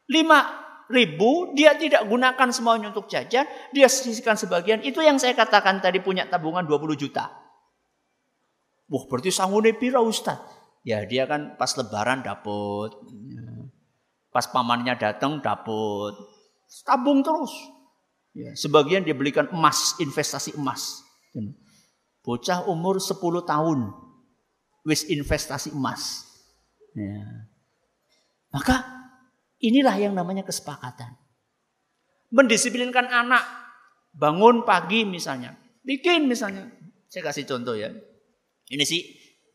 [0.08, 0.40] Lima
[0.88, 3.44] ribu, dia tidak gunakan semuanya untuk jajan,
[3.76, 4.80] dia sisihkan sebagian.
[4.80, 7.28] Itu yang saya katakan tadi punya tabungan 20 juta.
[8.88, 10.40] Wah berarti sanggune pira Ustaz?
[10.88, 12.96] Ya dia kan pas lebaran dapet.
[14.32, 16.16] Pas pamannya datang dapet.
[16.88, 17.79] Tabung terus.
[18.40, 21.04] Ya, sebagian dia belikan emas, investasi emas.
[22.24, 23.92] Bocah umur 10 tahun,
[24.88, 26.24] wis investasi emas.
[26.96, 27.52] Ya.
[28.56, 28.88] Maka
[29.60, 31.20] inilah yang namanya kesepakatan.
[32.32, 33.44] Mendisiplinkan anak,
[34.16, 36.72] bangun pagi misalnya, bikin misalnya.
[37.12, 37.92] Saya kasih contoh ya.
[38.72, 39.04] Ini sih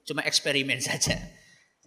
[0.04, 1.16] cuma eksperimen saja.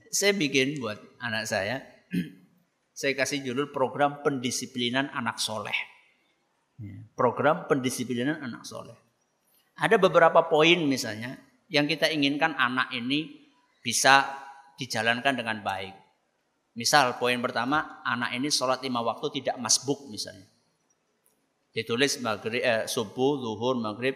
[0.10, 1.84] Saya bikin buat anak saya,
[3.00, 5.97] saya kasih judul program pendisiplinan anak soleh.
[6.78, 6.94] Ya.
[7.18, 8.94] Program pendisiplinan anak soleh.
[9.78, 11.38] Ada beberapa poin misalnya
[11.70, 13.50] yang kita inginkan anak ini
[13.82, 14.26] bisa
[14.78, 15.94] dijalankan dengan baik.
[16.78, 20.46] Misal poin pertama, anak ini sholat lima waktu tidak masbuk misalnya.
[21.74, 24.14] Ditulis maghrib, eh, subuh, zuhur, maghrib,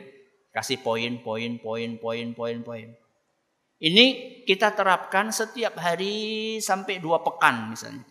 [0.53, 2.87] kasih poin, poin, poin, poin, poin, poin.
[3.81, 4.05] Ini
[4.45, 8.05] kita terapkan setiap hari sampai dua pekan misalnya.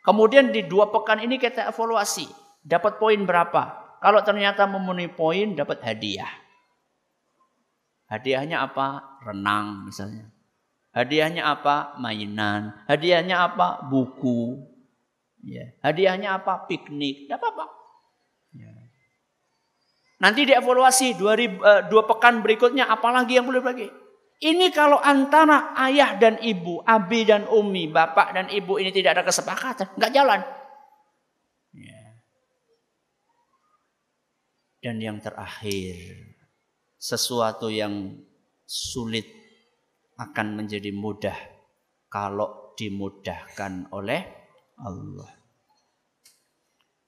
[0.00, 3.96] Kemudian di dua pekan ini kita evaluasi dapat poin berapa?
[3.98, 6.30] Kalau ternyata memenuhi poin dapat hadiah.
[8.08, 9.18] Hadiahnya apa?
[9.26, 10.30] Renang misalnya.
[10.96, 11.98] Hadiahnya apa?
[12.00, 12.72] Mainan.
[12.88, 13.84] Hadiahnya apa?
[13.84, 14.64] Buku.
[15.44, 15.74] Ya.
[15.84, 16.64] Hadiahnya apa?
[16.64, 17.28] Piknik.
[17.28, 17.66] Tidak apa-apa.
[18.56, 18.72] Ya.
[20.18, 23.86] Nanti dievaluasi dua, ribu, uh, dua pekan berikutnya apalagi yang boleh lagi.
[24.38, 29.24] Ini kalau antara ayah dan ibu, abi dan umi, bapak dan ibu ini tidak ada
[29.26, 30.40] kesepakatan, nggak jalan.
[34.78, 36.38] Dan yang terakhir,
[36.94, 38.14] sesuatu yang
[38.62, 39.26] sulit
[40.18, 41.38] akan menjadi mudah
[42.06, 44.22] kalau dimudahkan oleh
[44.78, 45.34] Allah.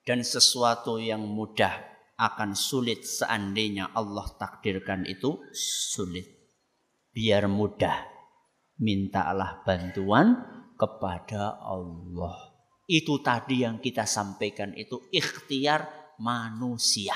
[0.03, 1.71] Dan sesuatu yang mudah
[2.19, 6.27] akan sulit seandainya Allah takdirkan itu sulit.
[7.11, 8.03] Biar mudah,
[8.83, 10.35] mintalah bantuan
[10.75, 12.51] kepada Allah.
[12.83, 15.87] Itu tadi yang kita sampaikan itu ikhtiar
[16.19, 17.15] manusia.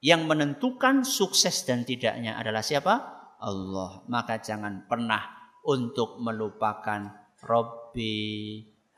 [0.00, 2.94] Yang menentukan sukses dan tidaknya adalah siapa?
[3.36, 4.00] Allah.
[4.08, 5.20] Maka jangan pernah
[5.64, 7.04] untuk melupakan
[7.40, 8.16] Rabbi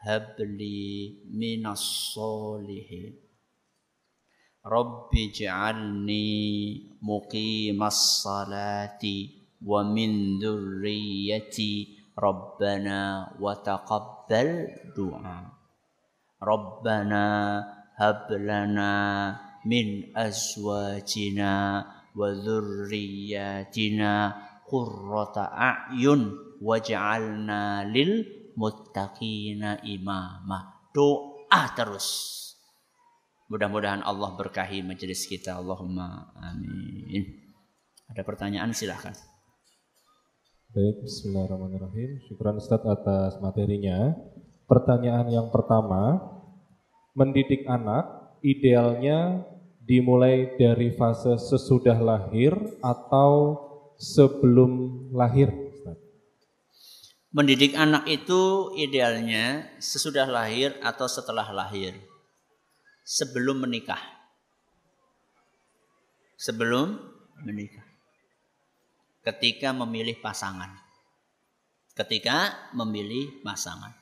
[0.03, 0.79] habli
[1.31, 3.19] minas solihin.
[4.63, 6.31] Rabbi ja'alni
[7.03, 14.51] muqimas salati wa min dhurriyyati Rabbana wa taqabbal
[14.95, 15.39] du'a.
[16.39, 17.27] Rabbana
[17.99, 18.95] hablana
[19.67, 21.83] min azwajina
[22.13, 24.13] wa dzurriyyatina
[24.69, 30.89] qurrata a'yun waj'alna lil muttaqina imama.
[30.93, 32.39] Doa terus.
[33.53, 35.61] Mudah-mudahan Allah berkahi majelis kita.
[35.61, 37.21] Allahumma amin.
[38.09, 39.13] Ada pertanyaan silahkan.
[40.73, 42.25] Baik, bismillahirrahmanirrahim.
[42.29, 44.17] Syukuran Ustaz atas materinya.
[44.65, 46.17] Pertanyaan yang pertama,
[47.13, 48.09] mendidik anak
[48.41, 49.45] idealnya
[49.93, 53.61] dimulai dari fase sesudah lahir atau
[54.01, 55.53] sebelum lahir?
[57.29, 61.93] Mendidik anak itu idealnya sesudah lahir atau setelah lahir.
[63.05, 64.01] Sebelum menikah.
[66.41, 66.97] Sebelum
[67.45, 67.85] menikah.
[69.21, 70.73] Ketika memilih pasangan.
[71.93, 73.93] Ketika memilih pasangan.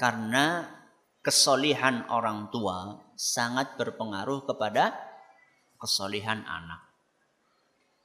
[0.00, 0.64] Karena
[1.20, 4.94] kesolihan orang tua sangat berpengaruh kepada
[5.80, 6.86] kesolihan anak.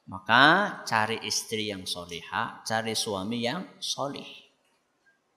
[0.10, 0.44] Maka
[0.84, 4.28] cari istri yang soliha, cari suami yang solih.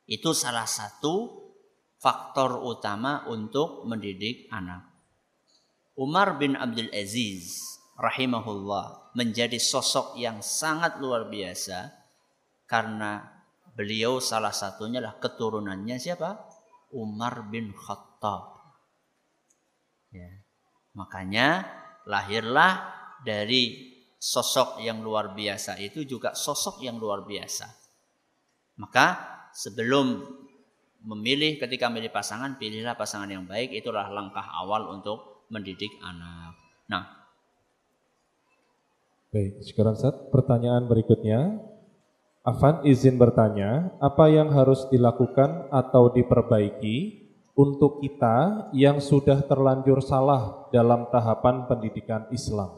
[0.09, 1.45] Itu salah satu
[2.01, 4.89] faktor utama untuk mendidik anak.
[5.95, 11.95] Umar bin Abdul Aziz rahimahullah menjadi sosok yang sangat luar biasa
[12.67, 13.23] karena
[13.79, 16.35] beliau salah satunya lah keturunannya siapa?
[16.95, 18.54] Umar bin Khattab.
[20.15, 20.31] Ya.
[20.95, 21.67] Makanya
[22.07, 22.95] lahirlah
[23.27, 27.67] dari sosok yang luar biasa itu juga sosok yang luar biasa.
[28.79, 29.07] Maka
[29.51, 30.23] sebelum
[31.05, 33.75] memilih ketika memilih pasangan, pilihlah pasangan yang baik.
[33.75, 36.57] Itulah langkah awal untuk mendidik anak.
[36.89, 37.05] Nah,
[39.35, 39.61] baik.
[39.67, 41.59] Sekarang saat pertanyaan berikutnya.
[42.45, 47.24] Afan izin bertanya, apa yang harus dilakukan atau diperbaiki
[47.55, 52.71] untuk kita yang sudah terlanjur salah dalam tahapan pendidikan Islam?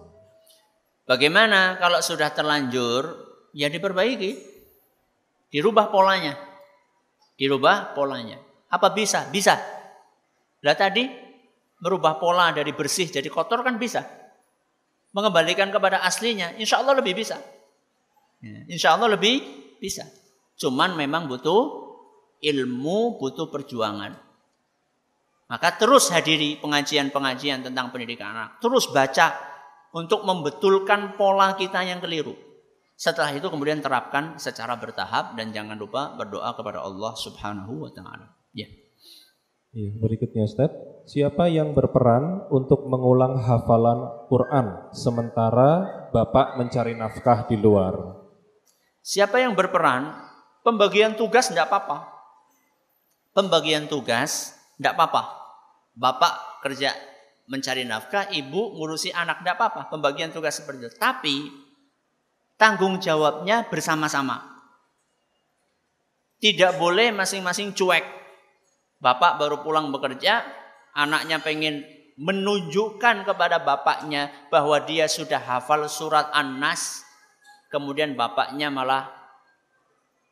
[1.09, 3.25] Bagaimana kalau sudah terlanjur?
[3.57, 4.37] Ya diperbaiki.
[5.49, 6.37] Dirubah polanya.
[7.41, 8.37] Dirubah polanya.
[8.69, 9.25] Apa bisa?
[9.33, 9.57] Bisa.
[10.61, 11.09] Lah tadi
[11.81, 14.05] merubah pola dari bersih jadi kotor kan bisa.
[15.17, 17.41] Mengembalikan kepada aslinya, insya Allah lebih bisa.
[18.45, 19.41] Ya, insya Allah lebih
[19.81, 20.05] bisa.
[20.61, 21.87] Cuman memang butuh
[22.45, 24.26] ilmu, butuh perjuangan.
[25.47, 28.59] Maka terus hadiri pengajian-pengajian tentang pendidikan anak.
[28.59, 29.39] Terus baca
[29.95, 32.35] untuk membetulkan pola kita yang keliru.
[32.97, 38.33] Setelah itu kemudian terapkan secara bertahap dan jangan lupa berdoa kepada Allah Subhanahu wa taala.
[38.57, 38.67] Ya.
[39.77, 40.73] Ya, berikutnya Ustaz,
[41.05, 47.93] siapa yang berperan untuk mengulang hafalan Quran sementara Bapak mencari nafkah di luar?
[49.05, 50.17] Siapa yang berperan?
[50.65, 52.09] Pembagian tugas tidak apa-apa.
[53.37, 55.23] Pembagian tugas tidak apa-apa.
[55.97, 56.93] Bapak kerja
[57.49, 59.89] mencari nafkah, ibu ngurusi anak tidak apa-apa.
[59.89, 60.93] Pembagian tugas seperti itu.
[61.01, 61.37] Tapi
[62.61, 64.57] tanggung jawabnya bersama-sama.
[66.37, 68.05] Tidak boleh masing-masing cuek.
[69.01, 70.45] Bapak baru pulang bekerja,
[70.93, 71.85] anaknya pengen
[72.17, 77.05] menunjukkan kepada bapaknya bahwa dia sudah hafal surat An-Nas,
[77.69, 79.13] kemudian bapaknya malah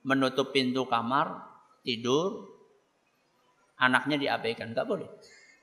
[0.01, 1.45] menutup pintu kamar,
[1.85, 2.54] tidur,
[3.87, 4.73] anaknya diabaikan.
[4.73, 5.09] Enggak boleh.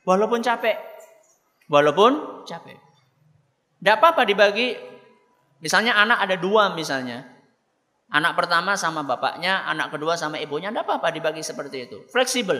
[0.06, 0.78] Walaupun capek.
[1.70, 2.78] Walaupun capek.
[3.82, 4.78] Tidak apa-apa dibagi.
[5.62, 7.26] Misalnya anak ada dua misalnya.
[8.12, 10.68] Anak pertama sama bapaknya, anak kedua sama ibunya.
[10.68, 11.98] Tidak apa-apa dibagi seperti itu.
[12.12, 12.60] Fleksibel.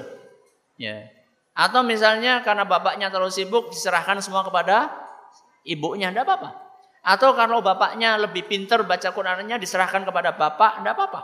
[0.80, 1.12] Ya.
[1.52, 4.88] Atau misalnya karena bapaknya terlalu sibuk diserahkan semua kepada
[5.68, 6.08] ibunya.
[6.08, 6.50] Tidak apa-apa.
[7.04, 10.80] Atau kalau bapaknya lebih pinter baca Qurannya diserahkan kepada bapak.
[10.80, 11.22] Tidak apa-apa.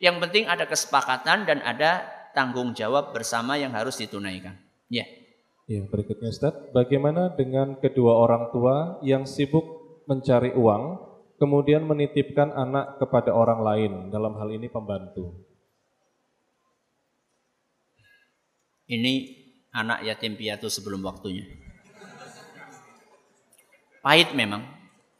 [0.00, 4.56] Yang penting ada kesepakatan dan ada tanggung jawab bersama yang harus ditunaikan.
[4.88, 5.08] Ya.
[5.70, 9.64] Ya, berikutnya Ustaz, bagaimana dengan kedua orang tua yang sibuk
[10.10, 10.98] mencari uang,
[11.38, 15.32] kemudian menitipkan anak kepada orang lain, dalam hal ini pembantu?
[18.90, 19.12] Ini
[19.72, 21.48] anak yatim piatu sebelum waktunya.
[24.02, 24.66] Pahit memang,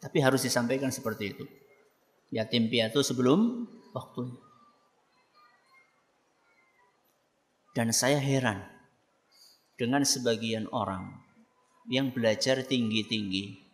[0.02, 1.44] tapi harus disampaikan seperti itu.
[2.34, 3.64] Yatim piatu sebelum
[3.94, 4.51] waktunya.
[7.72, 8.68] Dan saya heran
[9.80, 11.24] dengan sebagian orang
[11.88, 13.64] yang belajar tinggi-tinggi.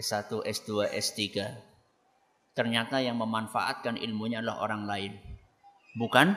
[0.00, 1.20] S1, S2, S3.
[2.56, 5.12] Ternyata yang memanfaatkan ilmunya adalah orang lain.
[5.94, 6.32] Bukan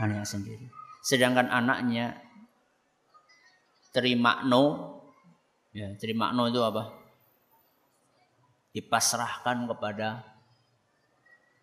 [0.00, 0.66] anaknya sendiri.
[1.04, 2.16] Sedangkan anaknya
[3.92, 4.96] terima no.
[5.76, 6.90] Ya, terima no itu apa?
[8.74, 10.24] Dipasrahkan kepada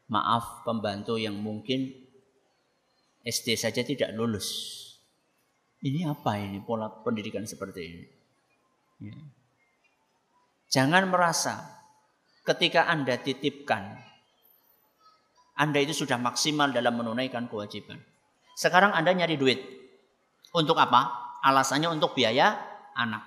[0.08, 2.07] maaf pembantu yang mungkin
[3.28, 4.80] SD saja tidak lulus.
[5.84, 8.06] Ini apa ini pola pendidikan seperti ini?
[9.04, 9.18] Ya.
[10.72, 11.84] Jangan merasa
[12.48, 14.00] ketika Anda titipkan,
[15.60, 18.00] Anda itu sudah maksimal dalam menunaikan kewajiban.
[18.56, 19.60] Sekarang Anda nyari duit.
[20.56, 21.36] Untuk apa?
[21.44, 22.56] Alasannya untuk biaya
[22.96, 23.22] anak.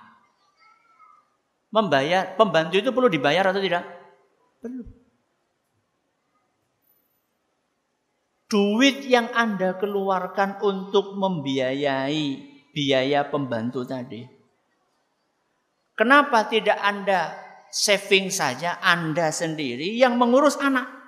[1.71, 3.87] Membayar, pembantu itu perlu dibayar atau tidak?
[4.59, 5.00] Perlu.
[8.51, 14.27] Duit yang Anda keluarkan untuk membiayai biaya pembantu tadi.
[15.95, 17.31] Kenapa tidak Anda
[17.71, 20.99] saving saja Anda sendiri yang mengurus anak?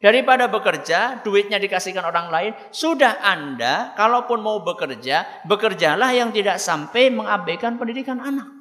[0.00, 7.12] Daripada bekerja, duitnya dikasihkan orang lain, sudah Anda, kalaupun mau bekerja, bekerjalah yang tidak sampai
[7.12, 8.59] mengabaikan pendidikan anak.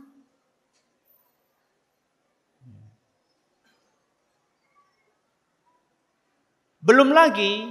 [6.90, 7.70] Belum lagi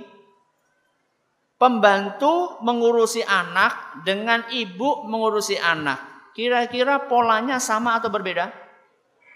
[1.58, 6.30] pembantu mengurusi anak dengan ibu mengurusi anak.
[6.38, 8.46] Kira-kira polanya sama atau berbeda?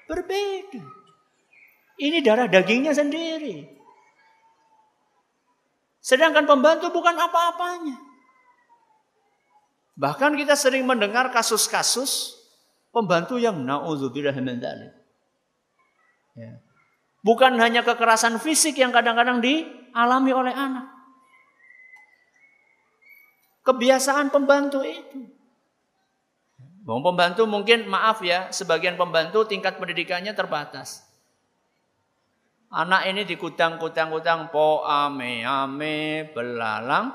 [0.06, 0.78] Berbeda.
[1.98, 3.66] Ini darah dagingnya sendiri.
[5.98, 7.98] Sedangkan pembantu bukan apa-apanya.
[9.98, 12.38] Bahkan kita sering mendengar kasus-kasus
[12.94, 14.62] pembantu yang na'udzubillah min
[16.38, 16.71] Ya.
[17.22, 20.90] Bukan hanya kekerasan fisik yang kadang-kadang dialami oleh anak.
[23.62, 25.30] Kebiasaan pembantu itu.
[26.82, 31.06] Bang pembantu mungkin maaf ya, sebagian pembantu tingkat pendidikannya terbatas.
[32.74, 37.14] Anak ini dikutang-kutang-kutang po ame ame belalang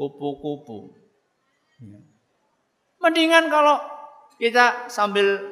[0.00, 0.96] kupu-kupu.
[1.82, 2.00] Ya.
[3.04, 3.76] Mendingan kalau
[4.40, 5.44] kita sambil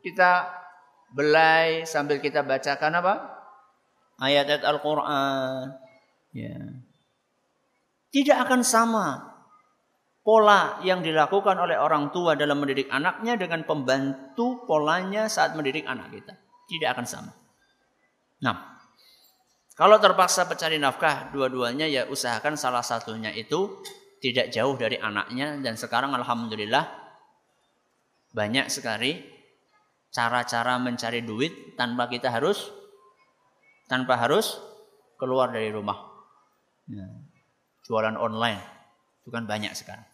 [0.00, 0.57] kita
[1.12, 3.14] belai sambil kita bacakan apa?
[4.18, 5.78] Ayat-ayat Al-Qur'an.
[6.34, 6.58] Ya.
[8.08, 9.06] Tidak akan sama
[10.24, 16.12] pola yang dilakukan oleh orang tua dalam mendidik anaknya dengan pembantu polanya saat mendidik anak
[16.12, 16.34] kita.
[16.68, 17.32] Tidak akan sama.
[18.44, 18.78] Nah,
[19.78, 23.78] kalau terpaksa pencari nafkah dua-duanya ya usahakan salah satunya itu
[24.18, 26.84] tidak jauh dari anaknya dan sekarang alhamdulillah
[28.34, 29.37] banyak sekali
[30.10, 32.72] cara-cara mencari duit tanpa kita harus
[33.88, 34.60] tanpa harus
[35.20, 35.96] keluar dari rumah.
[36.88, 37.08] Ya.
[37.84, 38.60] Jualan online
[39.24, 40.04] itu kan banyak sekarang.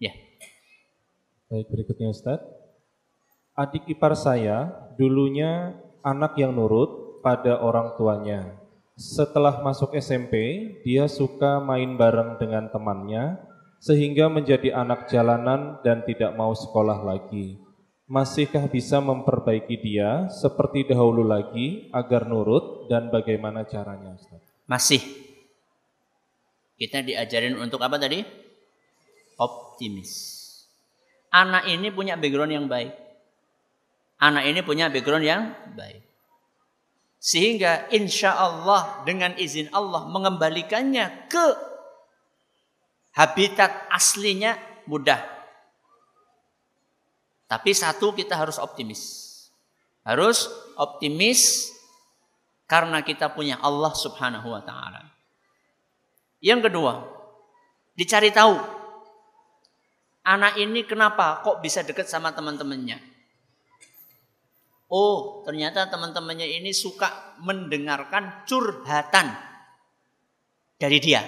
[0.00, 0.12] Ya.
[1.48, 2.40] Baik berikutnya Ustaz.
[3.52, 8.62] Adik ipar saya dulunya anak yang nurut pada orang tuanya
[8.92, 10.34] setelah masuk SMP,
[10.84, 13.40] dia suka main bareng dengan temannya,
[13.80, 17.56] sehingga menjadi anak jalanan dan tidak mau sekolah lagi.
[18.10, 24.42] Masihkah bisa memperbaiki dia seperti dahulu lagi agar nurut dan bagaimana caranya Ustaz?
[24.66, 25.00] Masih.
[26.76, 28.26] Kita diajarin untuk apa tadi?
[29.38, 30.12] Optimis.
[31.32, 32.92] Anak ini punya background yang baik.
[34.20, 35.42] Anak ini punya background yang
[35.72, 36.04] baik.
[37.22, 41.46] Sehingga insya Allah dengan izin Allah mengembalikannya ke
[43.16, 45.31] habitat aslinya mudah.
[47.52, 49.28] Tapi satu kita harus optimis.
[50.08, 50.48] Harus
[50.80, 51.68] optimis
[52.64, 55.04] karena kita punya Allah Subhanahu wa taala.
[56.40, 57.04] Yang kedua,
[57.92, 58.56] dicari tahu
[60.24, 62.96] anak ini kenapa kok bisa dekat sama teman-temannya.
[64.88, 69.28] Oh, ternyata teman-temannya ini suka mendengarkan curhatan
[70.80, 71.20] dari dia.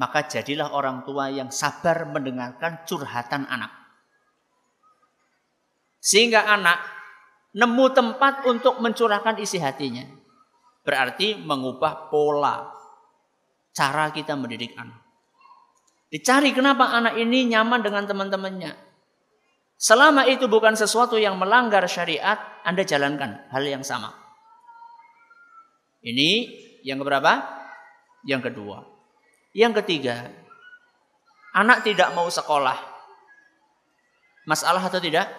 [0.00, 3.77] Maka jadilah orang tua yang sabar mendengarkan curhatan anak.
[5.98, 6.78] Sehingga anak
[7.54, 10.06] nemu tempat untuk mencurahkan isi hatinya.
[10.86, 12.78] Berarti mengubah pola
[13.78, 14.98] cara kita mendidik anak.
[16.08, 18.72] Dicari kenapa anak ini nyaman dengan teman-temannya.
[19.78, 24.10] Selama itu bukan sesuatu yang melanggar syariat, Anda jalankan hal yang sama.
[26.02, 26.30] Ini
[26.82, 27.46] yang keberapa?
[28.26, 28.82] Yang kedua.
[29.54, 30.26] Yang ketiga,
[31.54, 32.74] anak tidak mau sekolah.
[34.48, 35.30] Masalah atau tidak?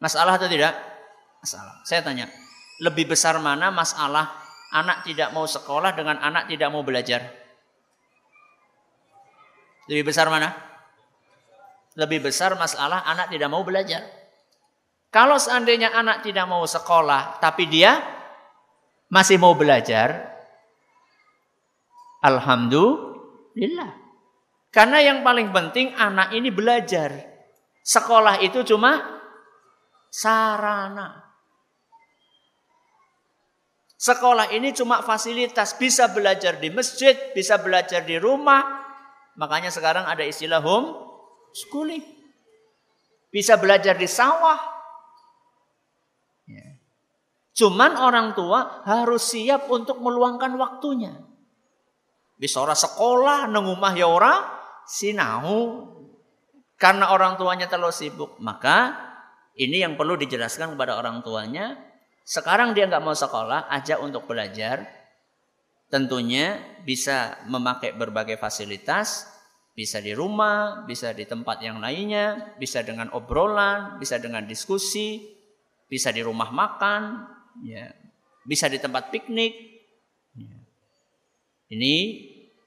[0.00, 0.74] Masalah atau tidak?
[1.44, 1.84] Masalah.
[1.84, 2.26] Saya tanya,
[2.80, 4.32] lebih besar mana masalah
[4.72, 7.20] anak tidak mau sekolah dengan anak tidak mau belajar?
[9.86, 10.70] Lebih besar mana?
[11.98, 14.06] lebih besar masalah anak tidak mau belajar.
[15.10, 17.98] Kalau seandainya anak tidak mau sekolah, tapi dia
[19.10, 20.38] masih mau belajar,
[22.22, 23.90] alhamdulillah.
[24.70, 27.26] Karena yang paling penting anak ini belajar.
[27.82, 29.19] Sekolah itu cuma
[30.10, 31.30] sarana.
[34.00, 38.64] Sekolah ini cuma fasilitas, bisa belajar di masjid, bisa belajar di rumah.
[39.36, 40.96] Makanya sekarang ada istilah home
[41.54, 42.02] schooling.
[43.30, 44.58] Bisa belajar di sawah.
[46.48, 46.80] Ya.
[47.54, 51.14] Cuman orang tua harus siap untuk meluangkan waktunya.
[52.40, 54.40] Bisa orang sekolah, nengumah ya orang
[54.88, 55.86] sinau.
[56.80, 58.40] Karena orang tuanya terlalu sibuk.
[58.40, 59.09] Maka
[59.60, 61.76] ini yang perlu dijelaskan kepada orang tuanya.
[62.24, 64.88] Sekarang dia nggak mau sekolah, ajak untuk belajar.
[65.92, 69.28] Tentunya bisa memakai berbagai fasilitas,
[69.76, 75.28] bisa di rumah, bisa di tempat yang lainnya, bisa dengan obrolan, bisa dengan diskusi,
[75.90, 77.28] bisa di rumah makan,
[77.66, 77.90] ya,
[78.46, 79.52] bisa di tempat piknik.
[80.38, 80.56] Ya.
[81.74, 81.94] Ini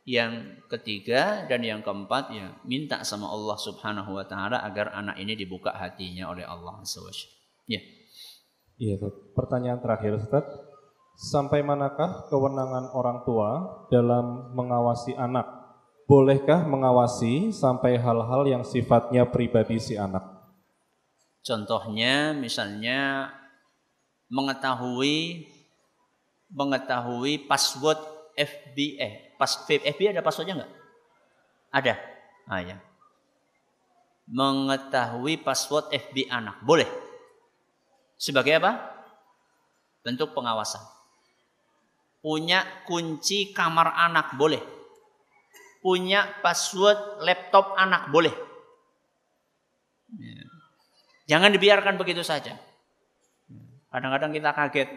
[0.04, 5.40] yang ketiga dan yang keempat ya minta sama Allah Subhanahu wa taala agar anak ini
[5.40, 7.24] dibuka hatinya oleh Allah SWT.
[7.72, 7.80] Ya.
[8.76, 9.00] Iya,
[9.32, 10.44] pertanyaan terakhir Ustaz.
[11.16, 13.50] Sampai manakah kewenangan orang tua
[13.88, 15.64] dalam mengawasi anak
[16.04, 20.24] bolehkah mengawasi sampai hal-hal yang sifatnya pribadi si anak?
[21.44, 23.32] Contohnya misalnya
[24.32, 25.48] mengetahui
[26.54, 28.00] mengetahui password
[28.34, 30.74] FB eh pas FB ada passwordnya nggak?
[31.74, 31.94] Ada.
[32.50, 32.78] Ah ya.
[34.30, 36.88] Mengetahui password FB anak boleh.
[38.18, 38.80] Sebagai apa?
[40.04, 40.82] Bentuk pengawasan.
[42.24, 44.64] Punya kunci kamar anak boleh
[45.84, 48.32] punya password laptop anak boleh.
[50.16, 50.48] Ya.
[51.36, 52.56] Jangan dibiarkan begitu saja.
[53.92, 54.90] Kadang-kadang kita kaget.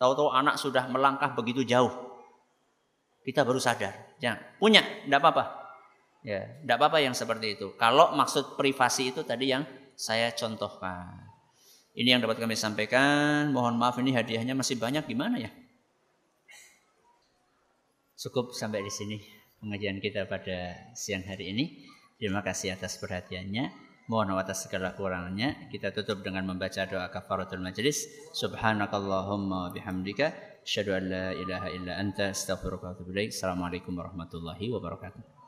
[0.00, 1.92] Tahu-tahu anak sudah melangkah begitu jauh
[3.22, 4.18] kita baru sadar.
[4.18, 5.44] Ya, punya, tidak apa-apa.
[6.22, 7.74] Ya, tidak apa-apa yang seperti itu.
[7.78, 9.66] Kalau maksud privasi itu tadi yang
[9.98, 11.30] saya contohkan.
[11.92, 13.50] Ini yang dapat kami sampaikan.
[13.50, 15.50] Mohon maaf ini hadiahnya masih banyak gimana ya?
[18.16, 19.18] Cukup sampai di sini
[19.58, 21.64] pengajian kita pada siang hari ini.
[22.22, 23.90] Terima kasih atas perhatiannya.
[24.06, 25.68] Mohon atas segala kurangnya.
[25.74, 32.30] Kita tutup dengan membaca doa kafaratul majelis Subhanakallahumma bihamdika Asyhadu an la ilaha illa anta.
[32.30, 35.41] Assalamualaikum warahmatullahi wabarakatuh.